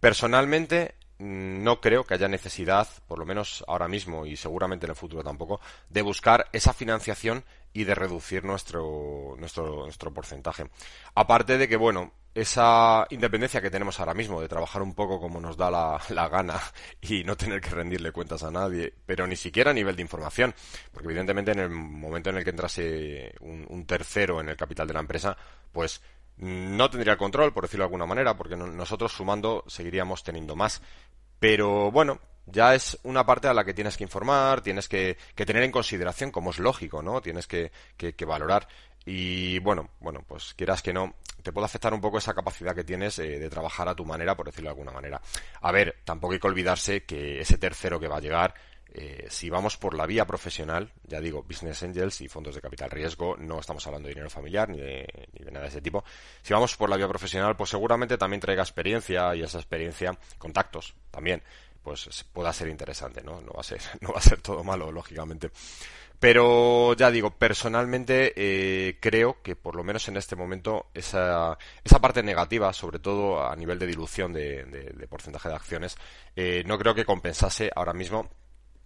Personalmente, 0.00 0.96
mm, 1.16 1.62
no 1.62 1.80
creo 1.80 2.04
que 2.04 2.12
haya 2.12 2.28
necesidad, 2.28 2.86
por 3.08 3.18
lo 3.18 3.24
menos 3.24 3.64
ahora 3.66 3.88
mismo 3.88 4.26
y 4.26 4.36
seguramente 4.36 4.84
en 4.84 4.90
el 4.90 4.96
futuro 4.96 5.24
tampoco, 5.24 5.62
de 5.88 6.02
buscar 6.02 6.46
esa 6.52 6.74
financiación 6.74 7.42
y 7.72 7.84
de 7.84 7.94
reducir 7.94 8.44
nuestro, 8.44 9.34
nuestro, 9.38 9.84
nuestro 9.84 10.12
porcentaje. 10.12 10.68
Aparte 11.14 11.56
de 11.56 11.68
que, 11.68 11.76
bueno, 11.76 12.12
esa 12.34 13.06
independencia 13.10 13.60
que 13.60 13.70
tenemos 13.70 14.00
ahora 14.00 14.12
mismo 14.12 14.40
de 14.40 14.48
trabajar 14.48 14.82
un 14.82 14.94
poco 14.94 15.20
como 15.20 15.40
nos 15.40 15.56
da 15.56 15.70
la, 15.70 16.28
gana 16.28 16.60
y 17.00 17.22
no 17.22 17.36
tener 17.36 17.60
que 17.60 17.70
rendirle 17.70 18.10
cuentas 18.10 18.42
a 18.42 18.50
nadie, 18.50 18.92
pero 19.06 19.26
ni 19.26 19.36
siquiera 19.36 19.70
a 19.70 19.74
nivel 19.74 19.94
de 19.94 20.02
información, 20.02 20.54
porque 20.92 21.06
evidentemente 21.06 21.52
en 21.52 21.60
el 21.60 21.70
momento 21.70 22.30
en 22.30 22.38
el 22.38 22.44
que 22.44 22.50
entrase 22.50 23.34
un, 23.40 23.86
tercero 23.86 24.40
en 24.40 24.48
el 24.48 24.56
capital 24.56 24.88
de 24.88 24.94
la 24.94 25.00
empresa, 25.00 25.36
pues 25.70 26.02
no 26.38 26.90
tendría 26.90 27.12
el 27.12 27.18
control, 27.18 27.52
por 27.52 27.64
decirlo 27.64 27.84
de 27.84 27.88
alguna 27.88 28.06
manera, 28.06 28.36
porque 28.36 28.56
nosotros 28.56 29.12
sumando 29.12 29.62
seguiríamos 29.68 30.24
teniendo 30.24 30.56
más. 30.56 30.82
Pero 31.38 31.92
bueno, 31.92 32.18
ya 32.46 32.74
es 32.74 32.98
una 33.04 33.24
parte 33.24 33.48
a 33.48 33.54
la 33.54 33.64
que 33.64 33.74
tienes 33.74 33.96
que 33.96 34.04
informar, 34.04 34.60
tienes 34.60 34.88
que, 34.88 35.16
tener 35.34 35.62
en 35.62 35.70
consideración, 35.70 36.30
como 36.30 36.50
es 36.50 36.58
lógico, 36.58 37.02
¿no? 37.02 37.20
Tienes 37.20 37.46
que, 37.46 37.70
que, 37.96 38.24
valorar 38.24 38.68
Y 39.04 39.58
bueno, 39.60 39.90
bueno, 40.00 40.24
pues 40.26 40.54
quieras 40.54 40.82
que 40.82 40.92
no, 40.92 41.14
te 41.44 41.52
puede 41.52 41.66
afectar 41.66 41.92
un 41.92 42.00
poco 42.00 42.18
esa 42.18 42.32
capacidad 42.32 42.74
que 42.74 42.84
tienes 42.84 43.18
eh, 43.18 43.38
de 43.38 43.50
trabajar 43.50 43.86
a 43.86 43.94
tu 43.94 44.04
manera, 44.04 44.34
por 44.34 44.46
decirlo 44.46 44.70
de 44.70 44.72
alguna 44.72 44.92
manera. 44.92 45.20
A 45.60 45.70
ver, 45.70 45.96
tampoco 46.02 46.32
hay 46.32 46.40
que 46.40 46.46
olvidarse 46.48 47.04
que 47.04 47.38
ese 47.40 47.58
tercero 47.58 48.00
que 48.00 48.08
va 48.08 48.16
a 48.16 48.20
llegar, 48.20 48.54
eh, 48.94 49.26
si 49.28 49.50
vamos 49.50 49.76
por 49.76 49.94
la 49.94 50.06
vía 50.06 50.24
profesional, 50.24 50.90
ya 51.06 51.20
digo, 51.20 51.42
business 51.42 51.82
angels 51.82 52.22
y 52.22 52.28
fondos 52.28 52.54
de 52.54 52.62
capital 52.62 52.90
riesgo, 52.90 53.36
no 53.36 53.60
estamos 53.60 53.86
hablando 53.86 54.08
de 54.08 54.14
dinero 54.14 54.30
familiar 54.30 54.70
ni 54.70 54.78
de, 54.78 55.06
ni 55.38 55.44
de 55.44 55.50
nada 55.50 55.64
de 55.64 55.68
ese 55.68 55.82
tipo. 55.82 56.02
Si 56.40 56.54
vamos 56.54 56.74
por 56.78 56.88
la 56.88 56.96
vía 56.96 57.08
profesional, 57.08 57.54
pues 57.56 57.68
seguramente 57.68 58.16
también 58.16 58.40
traiga 58.40 58.62
experiencia 58.62 59.34
y 59.36 59.42
esa 59.42 59.58
experiencia, 59.58 60.18
contactos 60.38 60.94
también, 61.10 61.42
pues 61.84 62.24
pueda 62.32 62.52
ser 62.52 62.68
interesante, 62.68 63.22
¿no? 63.22 63.40
No 63.42 63.52
va 63.52 63.60
a 63.60 63.64
ser, 63.64 63.80
no 64.00 64.12
va 64.12 64.18
a 64.18 64.22
ser 64.22 64.40
todo 64.40 64.64
malo, 64.64 64.90
lógicamente. 64.90 65.50
Pero 66.18 66.94
ya 66.94 67.10
digo, 67.10 67.32
personalmente 67.32 68.32
eh, 68.34 68.98
creo 68.98 69.42
que 69.42 69.56
por 69.56 69.76
lo 69.76 69.84
menos 69.84 70.08
en 70.08 70.16
este 70.16 70.36
momento 70.36 70.86
esa, 70.94 71.58
esa 71.84 72.00
parte 72.00 72.22
negativa, 72.22 72.72
sobre 72.72 72.98
todo 72.98 73.46
a 73.46 73.54
nivel 73.56 73.78
de 73.78 73.86
dilución 73.86 74.32
de, 74.32 75.06
porcentaje 75.10 75.50
de 75.50 75.54
acciones, 75.54 75.96
eh, 76.34 76.62
no 76.66 76.78
creo 76.78 76.94
que 76.94 77.04
compensase 77.04 77.70
ahora 77.74 77.92
mismo 77.92 78.30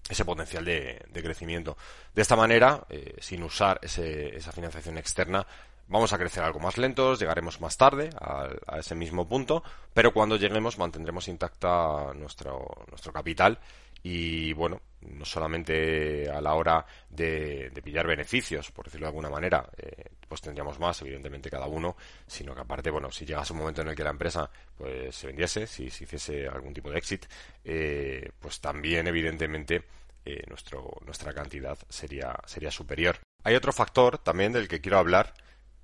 ese 0.09 0.25
potencial 0.25 0.65
de, 0.65 1.05
de 1.09 1.23
crecimiento. 1.23 1.77
De 2.13 2.23
esta 2.23 2.35
manera, 2.35 2.85
eh, 2.89 3.15
sin 3.21 3.43
usar 3.45 3.79
ese, 3.83 4.35
esa 4.37 4.51
financiación 4.51 4.99
externa, 4.99 5.47
vamos 5.89 6.13
a 6.13 6.19
crecer 6.19 6.43
algo 6.43 6.61
más 6.61 6.79
lentos, 6.79 7.19
llegaremos 7.19 7.61
más 7.61 7.77
tarde 7.77 8.11
a, 8.21 8.49
a, 8.67 8.79
ese 8.79 8.95
mismo 8.95 9.29
punto, 9.29 9.63
pero 9.93 10.13
cuando 10.13 10.37
lleguemos 10.37 10.79
mantendremos 10.79 11.29
intacta 11.29 12.13
nuestro, 12.15 12.85
nuestro 12.91 13.13
capital 13.13 13.59
y 14.03 14.53
bueno, 14.53 14.81
no 15.01 15.25
solamente 15.25 16.31
a 16.31 16.41
la 16.41 16.55
hora 16.55 16.85
de, 17.09 17.71
pillar 17.83 18.07
beneficios, 18.07 18.71
por 18.71 18.87
decirlo 18.87 19.07
de 19.07 19.09
alguna 19.09 19.31
manera, 19.31 19.69
eh, 19.77 20.05
pues 20.29 20.41
tendríamos 20.41 20.79
más, 20.79 21.01
evidentemente, 21.03 21.51
cada 21.51 21.67
uno, 21.67 21.97
sino 22.27 22.55
que 22.55 22.61
aparte, 22.61 22.91
bueno, 22.91 23.11
si 23.11 23.25
llegase 23.25 23.53
un 23.53 23.61
momento 23.61 23.83
en 23.83 23.89
el 23.89 23.97
que 23.97 24.05
la 24.05 24.11
empresa 24.11 24.51
pues 24.77 25.15
se 25.15 25.27
vendiese, 25.27 25.67
si, 25.67 25.91
si 25.91 26.05
hiciese 26.05 26.47
algún 26.47 26.75
tipo 26.75 26.91
de 26.91 26.99
exit, 26.99 27.27
eh, 27.65 28.31
pues 28.39 28.61
también, 28.61 29.07
evidentemente, 29.07 29.85
eh, 30.25 30.43
nuestro, 30.49 30.99
nuestra 31.05 31.33
cantidad 31.33 31.79
sería, 31.89 32.39
sería 32.45 32.71
superior. 32.71 33.19
Hay 33.45 33.55
otro 33.55 33.73
factor 33.73 34.19
también 34.19 34.53
del 34.53 34.69
que 34.69 34.81
quiero 34.81 34.99
hablar, 34.99 35.33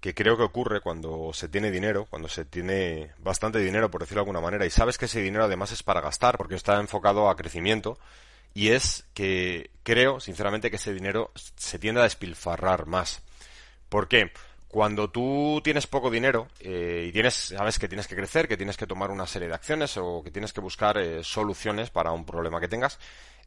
que 0.05 0.13
creo 0.13 0.37
que 0.37 0.43
ocurre 0.43 0.83
cuando 0.83 1.31
se 1.33 1.49
tiene 1.49 1.71
dinero, 1.71 2.05
cuando 2.11 2.29
se 2.29 2.45
tiene 2.45 3.13
bastante 3.21 3.59
dinero, 3.61 3.91
por 3.91 4.03
decirlo 4.03 4.19
de 4.19 4.25
alguna 4.25 4.43
manera, 4.43 4.67
y 4.67 4.71
sabes 4.71 4.99
que 4.99 5.07
ese 5.07 5.23
dinero 5.23 5.45
además 5.45 5.73
es 5.73 5.83
para 5.83 6.03
gastar, 6.03 6.37
porque 6.37 6.57
está 6.57 6.79
enfocado 6.79 7.31
a 7.31 7.37
crecimiento, 7.37 7.99
y 8.53 8.69
es 8.73 9.07
que 9.15 9.71
creo, 9.83 10.21
sinceramente, 10.21 10.69
que 10.69 10.77
ese 10.77 10.93
dinero 10.93 11.31
se 11.57 11.79
tiende 11.79 12.03
a 12.03 12.05
despilfarrar 12.05 12.85
más. 12.85 13.23
¿Por 13.89 14.07
qué? 14.07 14.31
Cuando 14.69 15.09
tú 15.09 15.63
tienes 15.65 15.87
poco 15.87 16.11
dinero 16.11 16.49
eh, 16.61 17.07
y 17.09 17.13
tienes, 17.13 17.33
sabes 17.33 17.79
que 17.79 17.89
tienes 17.89 18.07
que 18.07 18.15
crecer, 18.15 18.47
que 18.47 18.59
tienes 18.59 18.77
que 18.77 18.87
tomar 18.87 19.11
una 19.11 19.27
serie 19.27 19.49
de 19.49 19.55
acciones 19.55 19.97
o 19.97 20.23
que 20.23 20.31
tienes 20.31 20.53
que 20.53 20.61
buscar 20.61 20.99
eh, 20.99 21.25
soluciones 21.25 21.89
para 21.89 22.13
un 22.13 22.27
problema 22.27 22.61
que 22.61 22.69
tengas, 22.69 22.99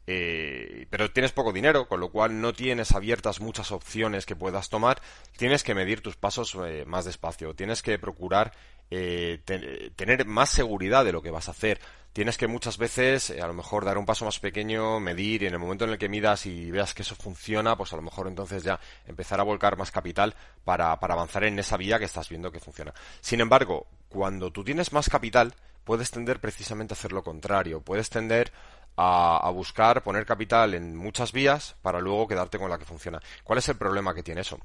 eh, 0.06 0.86
pero 0.90 1.10
tienes 1.10 1.32
poco 1.32 1.52
dinero, 1.52 1.88
con 1.88 2.00
lo 2.00 2.10
cual 2.10 2.40
no 2.40 2.52
tienes 2.52 2.92
abiertas 2.92 3.40
muchas 3.40 3.72
opciones 3.72 4.26
que 4.26 4.36
puedas 4.36 4.68
tomar, 4.68 5.00
tienes 5.36 5.62
que 5.62 5.74
medir 5.74 6.00
tus 6.00 6.16
pasos 6.16 6.56
eh, 6.66 6.84
más 6.86 7.04
despacio, 7.04 7.54
tienes 7.54 7.82
que 7.82 7.98
procurar 7.98 8.52
eh, 8.90 9.40
te 9.44 9.90
tener 9.90 10.24
más 10.24 10.48
seguridad 10.48 11.04
de 11.04 11.12
lo 11.12 11.22
que 11.22 11.30
vas 11.30 11.48
a 11.48 11.50
hacer. 11.50 11.80
Tienes 12.12 12.38
que 12.38 12.46
muchas 12.48 12.78
veces, 12.78 13.30
eh, 13.30 13.42
a 13.42 13.46
lo 13.46 13.52
mejor, 13.52 13.84
dar 13.84 13.98
un 13.98 14.06
paso 14.06 14.24
más 14.24 14.40
pequeño, 14.40 14.98
medir, 14.98 15.42
y 15.42 15.46
en 15.46 15.52
el 15.52 15.58
momento 15.58 15.84
en 15.84 15.90
el 15.90 15.98
que 15.98 16.08
midas 16.08 16.46
y 16.46 16.70
veas 16.70 16.94
que 16.94 17.02
eso 17.02 17.14
funciona, 17.14 17.76
pues 17.76 17.92
a 17.92 17.96
lo 17.96 18.02
mejor 18.02 18.28
entonces 18.28 18.62
ya 18.64 18.80
empezar 19.06 19.40
a 19.40 19.44
volcar 19.44 19.76
más 19.76 19.90
capital 19.90 20.34
para 20.64 20.92
avanzar 20.92 21.44
en 21.44 21.58
esa 21.58 21.76
vía 21.76 21.98
que 21.98 22.06
estás 22.06 22.28
viendo 22.28 22.50
que 22.50 22.60
funciona. 22.60 22.94
Sin 23.20 23.40
embargo, 23.40 23.86
cuando 24.08 24.50
tú 24.50 24.64
tienes 24.64 24.92
más 24.92 25.08
capital, 25.08 25.54
puedes 25.84 26.10
tender 26.10 26.40
precisamente 26.40 26.94
a 26.94 26.96
hacer 26.96 27.12
lo 27.12 27.22
contrario. 27.22 27.82
Puedes 27.82 28.10
tender 28.10 28.52
a, 28.98 29.38
a, 29.38 29.50
buscar 29.50 30.02
poner 30.02 30.26
capital 30.26 30.74
en 30.74 30.96
muchas 30.96 31.32
vías 31.32 31.76
para 31.82 32.00
luego 32.00 32.26
quedarte 32.26 32.58
con 32.58 32.68
la 32.68 32.78
que 32.78 32.84
funciona. 32.84 33.20
¿Cuál 33.44 33.60
es 33.60 33.68
el 33.68 33.76
problema 33.76 34.14
que 34.14 34.22
tiene 34.22 34.40
eso? 34.40 34.58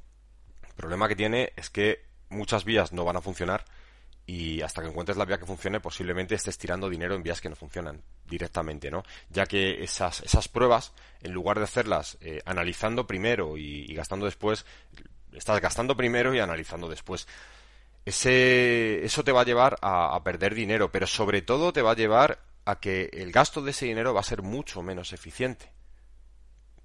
El 0.68 0.74
problema 0.74 1.08
que 1.08 1.16
tiene 1.16 1.54
es 1.56 1.70
que 1.70 2.06
muchas 2.30 2.66
vías 2.66 2.92
no 2.92 3.06
van 3.06 3.18
a 3.18 3.22
funcionar 3.22 3.64
y 4.26 4.62
hasta 4.62 4.82
que 4.82 4.88
encuentres 4.88 5.18
la 5.18 5.26
vía 5.26 5.38
que 5.38 5.46
funcione 5.46 5.80
posiblemente 5.80 6.36
estés 6.36 6.58
tirando 6.58 6.90
dinero 6.90 7.16
en 7.16 7.24
vías 7.24 7.42
que 7.42 7.50
no 7.50 7.56
funcionan 7.56 8.02
directamente, 8.26 8.90
¿no? 8.90 9.04
Ya 9.30 9.46
que 9.46 9.84
esas, 9.84 10.22
esas 10.22 10.48
pruebas, 10.48 10.94
en 11.22 11.34
lugar 11.34 11.58
de 11.58 11.66
hacerlas 11.66 12.18
eh, 12.22 12.42
analizando 12.46 13.06
primero 13.06 13.58
y, 13.58 13.86
y 13.88 13.94
gastando 13.94 14.26
después, 14.26 14.66
estás 15.34 15.60
gastando 15.60 15.96
primero 15.96 16.34
y 16.34 16.40
analizando 16.40 16.90
después 16.90 17.28
ese, 18.06 19.04
eso 19.06 19.24
te 19.24 19.32
va 19.32 19.42
a 19.42 19.46
llevar 19.46 19.78
a, 19.82 20.16
a, 20.16 20.24
perder 20.24 20.56
dinero, 20.56 20.92
pero 20.92 21.08
sobre 21.08 21.42
todo 21.42 21.74
te 21.74 21.82
va 21.82 21.92
a 21.92 21.96
llevar 21.96 22.40
a 22.66 22.80
que 22.80 23.10
el 23.14 23.32
gasto 23.32 23.62
de 23.62 23.72
ese 23.72 23.86
dinero 23.86 24.14
va 24.14 24.22
a 24.22 24.24
ser 24.24 24.42
mucho 24.42 24.82
menos 24.82 25.14
eficiente. 25.14 25.72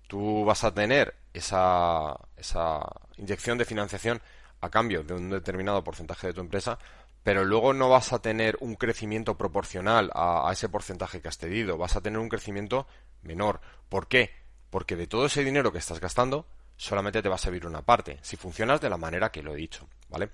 Tú 0.07 0.45
vas 0.45 0.64
a 0.64 0.73
tener 0.73 1.14
esa, 1.33 2.19
esa 2.37 2.81
inyección 3.17 3.59
de 3.59 3.64
financiación 3.64 4.23
a 4.61 4.71
cambio 4.71 5.05
de 5.05 5.14
un 5.14 5.31
determinado 5.31 5.85
porcentaje 5.85 6.29
de 6.29 6.33
tu 6.33 6.41
empresa, 6.41 6.79
pero 7.23 7.45
luego 7.45 7.75
no 7.75 7.88
vas 7.88 8.12
a 8.12 8.21
tener 8.21 8.57
un 8.61 8.75
crecimiento 8.75 9.37
proporcional 9.37 10.11
a, 10.14 10.49
ese 10.53 10.69
porcentaje 10.69 11.21
que 11.21 11.29
has 11.29 11.38
cedido, 11.38 11.77
vas 11.77 11.97
a 11.97 12.01
tener 12.01 12.19
un 12.19 12.29
crecimiento 12.29 12.87
menor. 13.23 13.61
¿Por 13.88 14.09
qué? 14.09 14.31
Porque 14.71 14.97
de 14.97 15.07
todo 15.07 15.27
ese 15.27 15.45
dinero 15.45 15.73
que 15.73 15.79
estás 15.79 16.01
gastando, 16.01 16.47
solamente 16.77 17.23
te 17.23 17.29
va 17.29 17.35
a 17.35 17.38
servir 17.38 17.67
una 17.67 17.83
parte, 17.83 18.19
si 18.23 18.37
funcionas 18.37 18.81
de 18.81 18.91
la 18.91 18.97
manera 18.97 19.31
que 19.31 19.43
lo 19.43 19.53
he 19.53 19.57
dicho, 19.57 19.88
¿vale? 20.09 20.31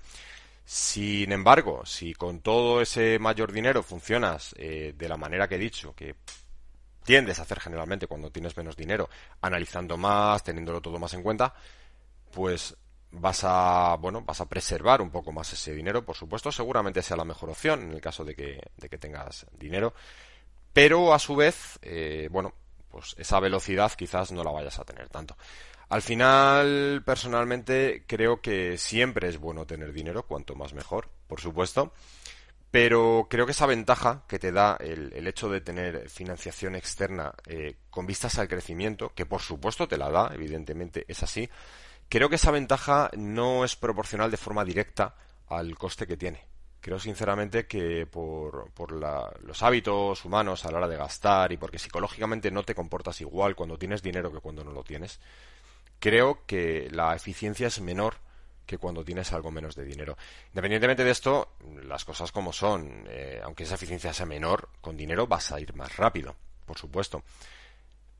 Sin 0.65 1.31
embargo, 1.31 1.85
si 1.85 2.13
con 2.15 2.41
todo 2.41 2.81
ese 2.81 3.19
mayor 3.19 3.51
dinero 3.51 3.83
funcionas 3.83 4.55
eh, 4.57 4.93
de 4.97 5.07
la 5.07 5.15
manera 5.15 5.47
que 5.47 5.55
he 5.55 5.59
dicho, 5.59 5.93
que 5.95 6.15
tiendes 7.03 7.37
a 7.37 7.43
hacer 7.43 7.59
generalmente 7.59 8.07
cuando 8.07 8.31
tienes 8.31 8.57
menos 8.57 8.75
dinero, 8.75 9.07
analizando 9.41 9.95
más, 9.95 10.43
teniéndolo 10.43 10.81
todo 10.81 10.97
más 10.97 11.13
en 11.13 11.21
cuenta, 11.21 11.53
pues 12.31 12.75
vas 13.11 13.43
a, 13.43 13.95
bueno, 13.99 14.21
vas 14.21 14.41
a 14.41 14.49
preservar 14.49 15.01
un 15.01 15.11
poco 15.11 15.31
más 15.31 15.53
ese 15.53 15.73
dinero, 15.73 16.03
por 16.03 16.15
supuesto, 16.15 16.51
seguramente 16.51 17.03
sea 17.03 17.15
la 17.15 17.25
mejor 17.25 17.51
opción 17.51 17.83
en 17.83 17.91
el 17.91 18.01
caso 18.01 18.25
de 18.25 18.35
que, 18.35 18.59
de 18.75 18.89
que 18.89 18.97
tengas 18.97 19.45
dinero, 19.53 19.93
pero 20.73 21.13
a 21.13 21.19
su 21.19 21.35
vez, 21.35 21.79
eh, 21.83 22.27
bueno, 22.31 22.53
pues 22.89 23.15
esa 23.17 23.39
velocidad 23.39 23.91
quizás 23.93 24.31
no 24.31 24.43
la 24.43 24.51
vayas 24.51 24.79
a 24.79 24.83
tener 24.83 25.09
tanto. 25.09 25.37
Al 25.89 26.01
final, 26.01 27.03
personalmente, 27.05 28.03
creo 28.07 28.41
que 28.41 28.77
siempre 28.77 29.27
es 29.27 29.37
bueno 29.37 29.65
tener 29.65 29.93
dinero, 29.93 30.23
cuanto 30.23 30.55
más 30.55 30.73
mejor, 30.73 31.09
por 31.27 31.39
supuesto. 31.39 31.93
Pero 32.71 33.27
creo 33.29 33.45
que 33.45 33.53
esa 33.53 33.67
ventaja 33.67 34.25
que 34.27 34.37
te 34.37 34.51
da 34.51 34.75
el, 34.81 35.25
hecho 35.27 35.49
de 35.49 35.61
tener 35.61 36.09
financiación 36.09 36.75
externa 36.75 37.33
eh, 37.47 37.77
con 37.89 38.05
vistas 38.05 38.37
al 38.37 38.49
crecimiento, 38.49 39.13
que 39.15 39.25
por 39.25 39.41
supuesto 39.41 39.87
te 39.87 39.97
la 39.97 40.09
da, 40.09 40.31
evidentemente 40.33 41.05
es 41.07 41.23
así, 41.23 41.49
creo 42.09 42.27
que 42.27 42.35
esa 42.35 42.51
ventaja 42.51 43.09
no 43.15 43.63
es 43.63 43.77
proporcional 43.77 44.29
de 44.29 44.35
forma 44.35 44.65
directa 44.65 45.15
al 45.47 45.77
coste 45.77 46.05
que 46.05 46.17
tiene. 46.17 46.45
Creo 46.81 46.99
sinceramente 46.99 47.65
que 47.65 48.05
por, 48.05 48.71
los 49.41 49.63
hábitos 49.63 50.23
humanos 50.25 50.65
a 50.65 50.71
la 50.71 50.77
hora 50.79 50.87
de 50.87 50.97
gastar 50.97 51.51
y 51.51 51.57
porque 51.57 51.79
psicológicamente 51.79 52.51
no 52.51 52.63
te 52.63 52.75
comportas 52.75 53.21
igual 53.21 53.55
cuando 53.55 53.79
tienes 53.79 54.03
dinero 54.03 54.31
que 54.31 54.39
cuando 54.39 54.63
no 54.63 54.71
lo 54.71 54.83
tienes, 54.83 55.19
creo 55.99 56.45
que 56.45 56.89
la 56.91 57.15
eficiencia 57.15 57.67
es 57.67 57.79
menor 57.81 58.15
que 58.65 58.77
cuando 58.77 59.03
tienes 59.03 59.31
algo 59.31 59.51
menos 59.51 59.75
de 59.75 59.85
dinero. 59.85 60.17
Independientemente 60.49 61.03
de 61.03 61.11
esto, 61.11 61.55
las 61.83 62.03
cosas 62.03 62.31
como 62.31 62.51
son, 62.51 63.05
eh, 63.07 63.39
aunque 63.43 63.63
esa 63.63 63.75
eficiencia 63.75 64.13
sea 64.13 64.25
menor, 64.25 64.69
con 64.81 64.97
dinero 64.97 65.27
vas 65.27 65.51
a 65.51 65.59
ir 65.59 65.75
más 65.75 65.95
rápido, 65.97 66.35
por 66.65 66.77
supuesto. 66.77 67.23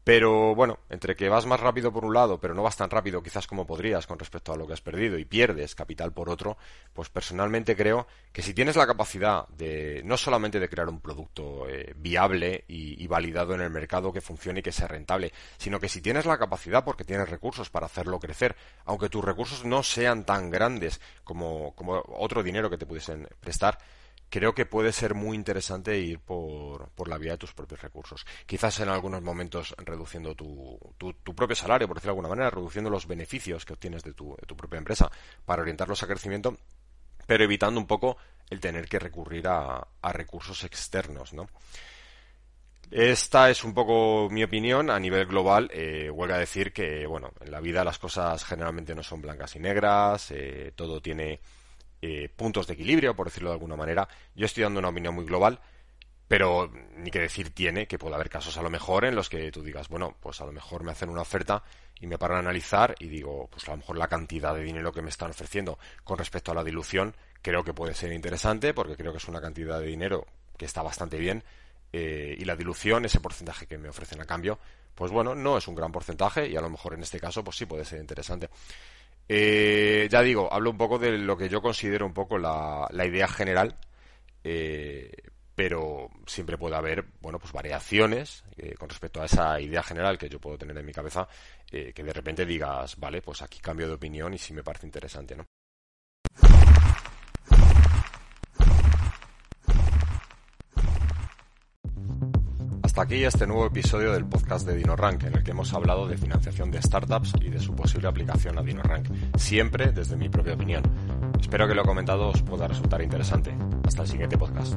Pero 0.05 0.53
bueno, 0.53 0.77
entre 0.91 1.15
que 1.15 1.29
vas 1.29 1.47
más 1.47 1.59
rápido 1.59 1.91
por 1.91 2.05
un 2.05 2.13
lado, 2.13 2.39
pero 2.39 2.53
no 2.53 2.61
vas 2.61 2.77
tan 2.77 2.91
rápido 2.91 3.23
quizás 3.23 3.47
como 3.47 3.65
podrías 3.65 4.05
con 4.05 4.19
respecto 4.19 4.53
a 4.53 4.55
lo 4.55 4.67
que 4.67 4.73
has 4.73 4.81
perdido 4.81 5.17
y 5.17 5.25
pierdes 5.25 5.73
capital 5.73 6.13
por 6.13 6.29
otro, 6.29 6.57
pues 6.93 7.09
personalmente 7.09 7.75
creo 7.75 8.05
que 8.31 8.43
si 8.43 8.53
tienes 8.53 8.75
la 8.75 8.85
capacidad 8.85 9.47
de 9.47 10.03
no 10.05 10.15
solamente 10.15 10.59
de 10.59 10.69
crear 10.69 10.89
un 10.89 11.01
producto 11.01 11.67
eh, 11.67 11.95
viable 11.97 12.65
y, 12.67 13.07
validado 13.07 13.55
en 13.55 13.61
el 13.61 13.71
mercado 13.71 14.13
que 14.13 14.21
funcione 14.21 14.59
y 14.59 14.63
que 14.63 14.71
sea 14.71 14.87
rentable, 14.87 15.33
sino 15.57 15.79
que 15.79 15.89
si 15.89 16.01
tienes 16.01 16.27
la 16.27 16.37
capacidad 16.37 16.83
porque 16.83 17.03
tienes 17.03 17.27
recursos 17.27 17.71
para 17.71 17.87
hacerlo 17.87 18.19
crecer, 18.19 18.55
aunque 18.85 19.09
tus 19.09 19.25
recursos 19.25 19.65
no 19.65 19.81
sean 19.81 20.23
tan 20.23 20.51
grandes 20.51 21.01
como, 21.23 21.73
como 21.73 22.03
otro 22.05 22.43
dinero 22.43 22.69
que 22.69 22.77
te 22.77 22.85
pudiesen 22.85 23.27
prestar, 23.39 23.79
creo 24.35 24.53
que 24.53 24.65
puede 24.65 24.91
ser 24.91 25.13
muy 25.15 25.37
interesante 25.37 25.97
ir 25.97 26.19
por, 26.19 26.89
por, 26.89 27.07
la 27.07 27.17
vía 27.17 27.31
de 27.31 27.37
tus 27.37 27.53
propios 27.53 27.81
recursos. 27.81 28.25
Quizás 28.45 28.81
en 28.81 28.89
algunos 28.89 29.21
momentos 29.21 29.73
reduciendo 29.77 30.35
tu, 30.35 30.77
tu, 30.97 31.33
propio 31.33 31.55
salario, 31.55 31.87
por 31.87 31.95
decirlo 31.95 32.11
de 32.11 32.17
alguna 32.17 32.35
manera, 32.35 32.49
reduciendo 32.49 32.89
los 32.89 33.07
beneficios 33.07 33.63
que 33.63 33.71
obtienes 33.71 34.03
de 34.03 34.11
tu, 34.11 34.35
de 34.35 34.45
tu 34.45 34.57
propia 34.57 34.77
empresa 34.77 35.09
para 35.45 35.61
orientarlos 35.61 36.03
a 36.03 36.07
crecimiento, 36.07 36.57
pero 37.25 37.45
evitando 37.45 37.79
un 37.79 37.87
poco 37.87 38.17
el 38.49 38.59
tener 38.59 38.89
que 38.89 38.99
recurrir 38.99 39.47
a, 39.47 39.87
recursos 40.11 40.65
externos, 40.65 41.31
¿no? 41.31 41.47
Esta 42.91 43.49
es 43.49 43.63
un 43.63 43.73
poco 43.73 44.27
mi 44.29 44.43
opinión 44.43 44.89
a 44.89 44.99
nivel 44.99 45.27
global. 45.27 45.71
Eh, 45.73 46.11
a 46.13 46.37
decir 46.37 46.73
que, 46.73 47.05
bueno, 47.05 47.31
en 47.39 47.51
la 47.51 47.61
vida 47.61 47.85
las 47.85 47.99
cosas 47.99 48.43
generalmente 48.43 48.93
no 48.95 49.01
son 49.01 49.21
blancas 49.21 49.55
y 49.55 49.59
negras, 49.59 50.29
eh, 50.31 50.73
todo 50.75 50.99
tiene 50.99 51.39
eh, 52.07 52.29
puntos 52.29 52.67
de 52.67 52.73
equilibrio, 52.73 53.15
por 53.15 53.25
decirlo 53.25 53.49
de 53.49 53.55
alguna 53.55 53.75
manera. 53.75 54.07
Yo 54.35 54.45
estoy 54.45 54.61
dando 54.61 54.79
una 54.79 54.89
opinión 54.89 55.15
muy 55.15 55.25
global, 55.25 55.59
pero 56.27 56.71
ni 56.97 57.09
que 57.09 57.19
decir 57.19 57.49
tiene 57.49 57.87
que 57.87 57.97
puede 57.97 58.13
haber 58.13 58.29
casos 58.29 58.55
a 58.57 58.61
lo 58.61 58.69
mejor 58.69 59.05
en 59.05 59.15
los 59.15 59.27
que 59.27 59.51
tú 59.51 59.63
digas, 59.63 59.89
bueno, 59.89 60.15
pues 60.19 60.39
a 60.39 60.45
lo 60.45 60.51
mejor 60.51 60.83
me 60.83 60.91
hacen 60.91 61.09
una 61.09 61.21
oferta 61.21 61.63
y 61.99 62.05
me 62.05 62.19
paran 62.19 62.37
a 62.37 62.39
analizar 62.41 62.93
y 62.99 63.07
digo, 63.07 63.47
pues 63.49 63.67
a 63.67 63.71
lo 63.71 63.77
mejor 63.77 63.97
la 63.97 64.07
cantidad 64.07 64.53
de 64.53 64.61
dinero 64.61 64.91
que 64.91 65.01
me 65.01 65.09
están 65.09 65.31
ofreciendo 65.31 65.79
con 66.03 66.19
respecto 66.19 66.51
a 66.51 66.55
la 66.55 66.63
dilución 66.63 67.15
creo 67.41 67.63
que 67.63 67.73
puede 67.73 67.95
ser 67.95 68.11
interesante 68.11 68.75
porque 68.75 68.95
creo 68.95 69.11
que 69.11 69.17
es 69.17 69.27
una 69.27 69.41
cantidad 69.41 69.79
de 69.79 69.87
dinero 69.87 70.27
que 70.57 70.65
está 70.65 70.83
bastante 70.83 71.17
bien 71.17 71.43
eh, 71.91 72.35
y 72.37 72.45
la 72.45 72.55
dilución, 72.55 73.05
ese 73.05 73.19
porcentaje 73.19 73.65
que 73.65 73.79
me 73.79 73.89
ofrecen 73.89 74.21
a 74.21 74.25
cambio, 74.25 74.59
pues 74.93 75.11
bueno, 75.11 75.33
no 75.33 75.57
es 75.57 75.67
un 75.67 75.73
gran 75.73 75.91
porcentaje 75.91 76.47
y 76.47 76.55
a 76.55 76.61
lo 76.61 76.69
mejor 76.69 76.93
en 76.93 77.01
este 77.01 77.19
caso 77.19 77.43
pues 77.43 77.57
sí 77.57 77.65
puede 77.65 77.83
ser 77.83 77.99
interesante. 77.99 78.49
Eh, 79.27 80.07
ya 80.09 80.21
digo, 80.21 80.51
hablo 80.51 80.69
un 80.69 80.77
poco 80.77 80.99
de 80.99 81.17
lo 81.17 81.37
que 81.37 81.49
yo 81.49 81.61
considero 81.61 82.05
un 82.05 82.13
poco 82.13 82.37
la, 82.37 82.87
idea 83.05 83.27
general, 83.27 83.75
eh, 84.43 85.11
pero 85.55 86.09
siempre 86.27 86.57
puede 86.57 86.75
haber, 86.75 87.05
bueno, 87.21 87.39
pues 87.39 87.53
variaciones 87.53 88.43
con 88.77 88.89
respecto 88.89 89.21
a 89.21 89.25
esa 89.25 89.59
idea 89.59 89.83
general 89.83 90.17
que 90.17 90.29
yo 90.29 90.39
puedo 90.39 90.57
tener 90.57 90.77
en 90.77 90.85
mi 90.85 90.93
cabeza, 90.93 91.27
que 91.69 91.93
de 91.93 92.13
repente 92.13 92.45
digas, 92.45 92.97
vale, 92.97 93.21
pues 93.21 93.41
aquí 93.41 93.59
cambio 93.59 93.87
de 93.87 93.93
opinión 93.93 94.33
y 94.33 94.37
sí 94.37 94.53
me 94.53 94.63
parece 94.63 94.85
interesante, 94.85 95.35
¿no? 95.35 95.45
Hasta 102.95 103.03
aquí 103.03 103.25
este 103.25 103.45
nuevo 103.45 103.65
episodio 103.65 104.13
del 104.13 104.23
podcast 104.23 104.65
de 104.65 104.73
DinoRank, 104.77 105.23
en 105.23 105.35
el 105.35 105.43
que 105.43 105.51
hemos 105.51 105.73
hablado 105.73 106.07
de 106.07 106.15
financiación 106.15 106.71
de 106.71 106.81
startups 106.81 107.33
y 107.41 107.49
de 107.49 107.59
su 107.59 107.75
posible 107.75 108.07
aplicación 108.07 108.57
a 108.57 108.61
DinoRank, 108.61 109.09
siempre 109.35 109.91
desde 109.91 110.15
mi 110.15 110.29
propia 110.29 110.53
opinión. 110.53 110.81
Espero 111.37 111.67
que 111.67 111.75
lo 111.75 111.83
comentado 111.83 112.29
os 112.29 112.41
pueda 112.41 112.69
resultar 112.69 113.01
interesante. 113.01 113.53
Hasta 113.85 114.03
el 114.03 114.07
siguiente 114.07 114.37
podcast. 114.37 114.75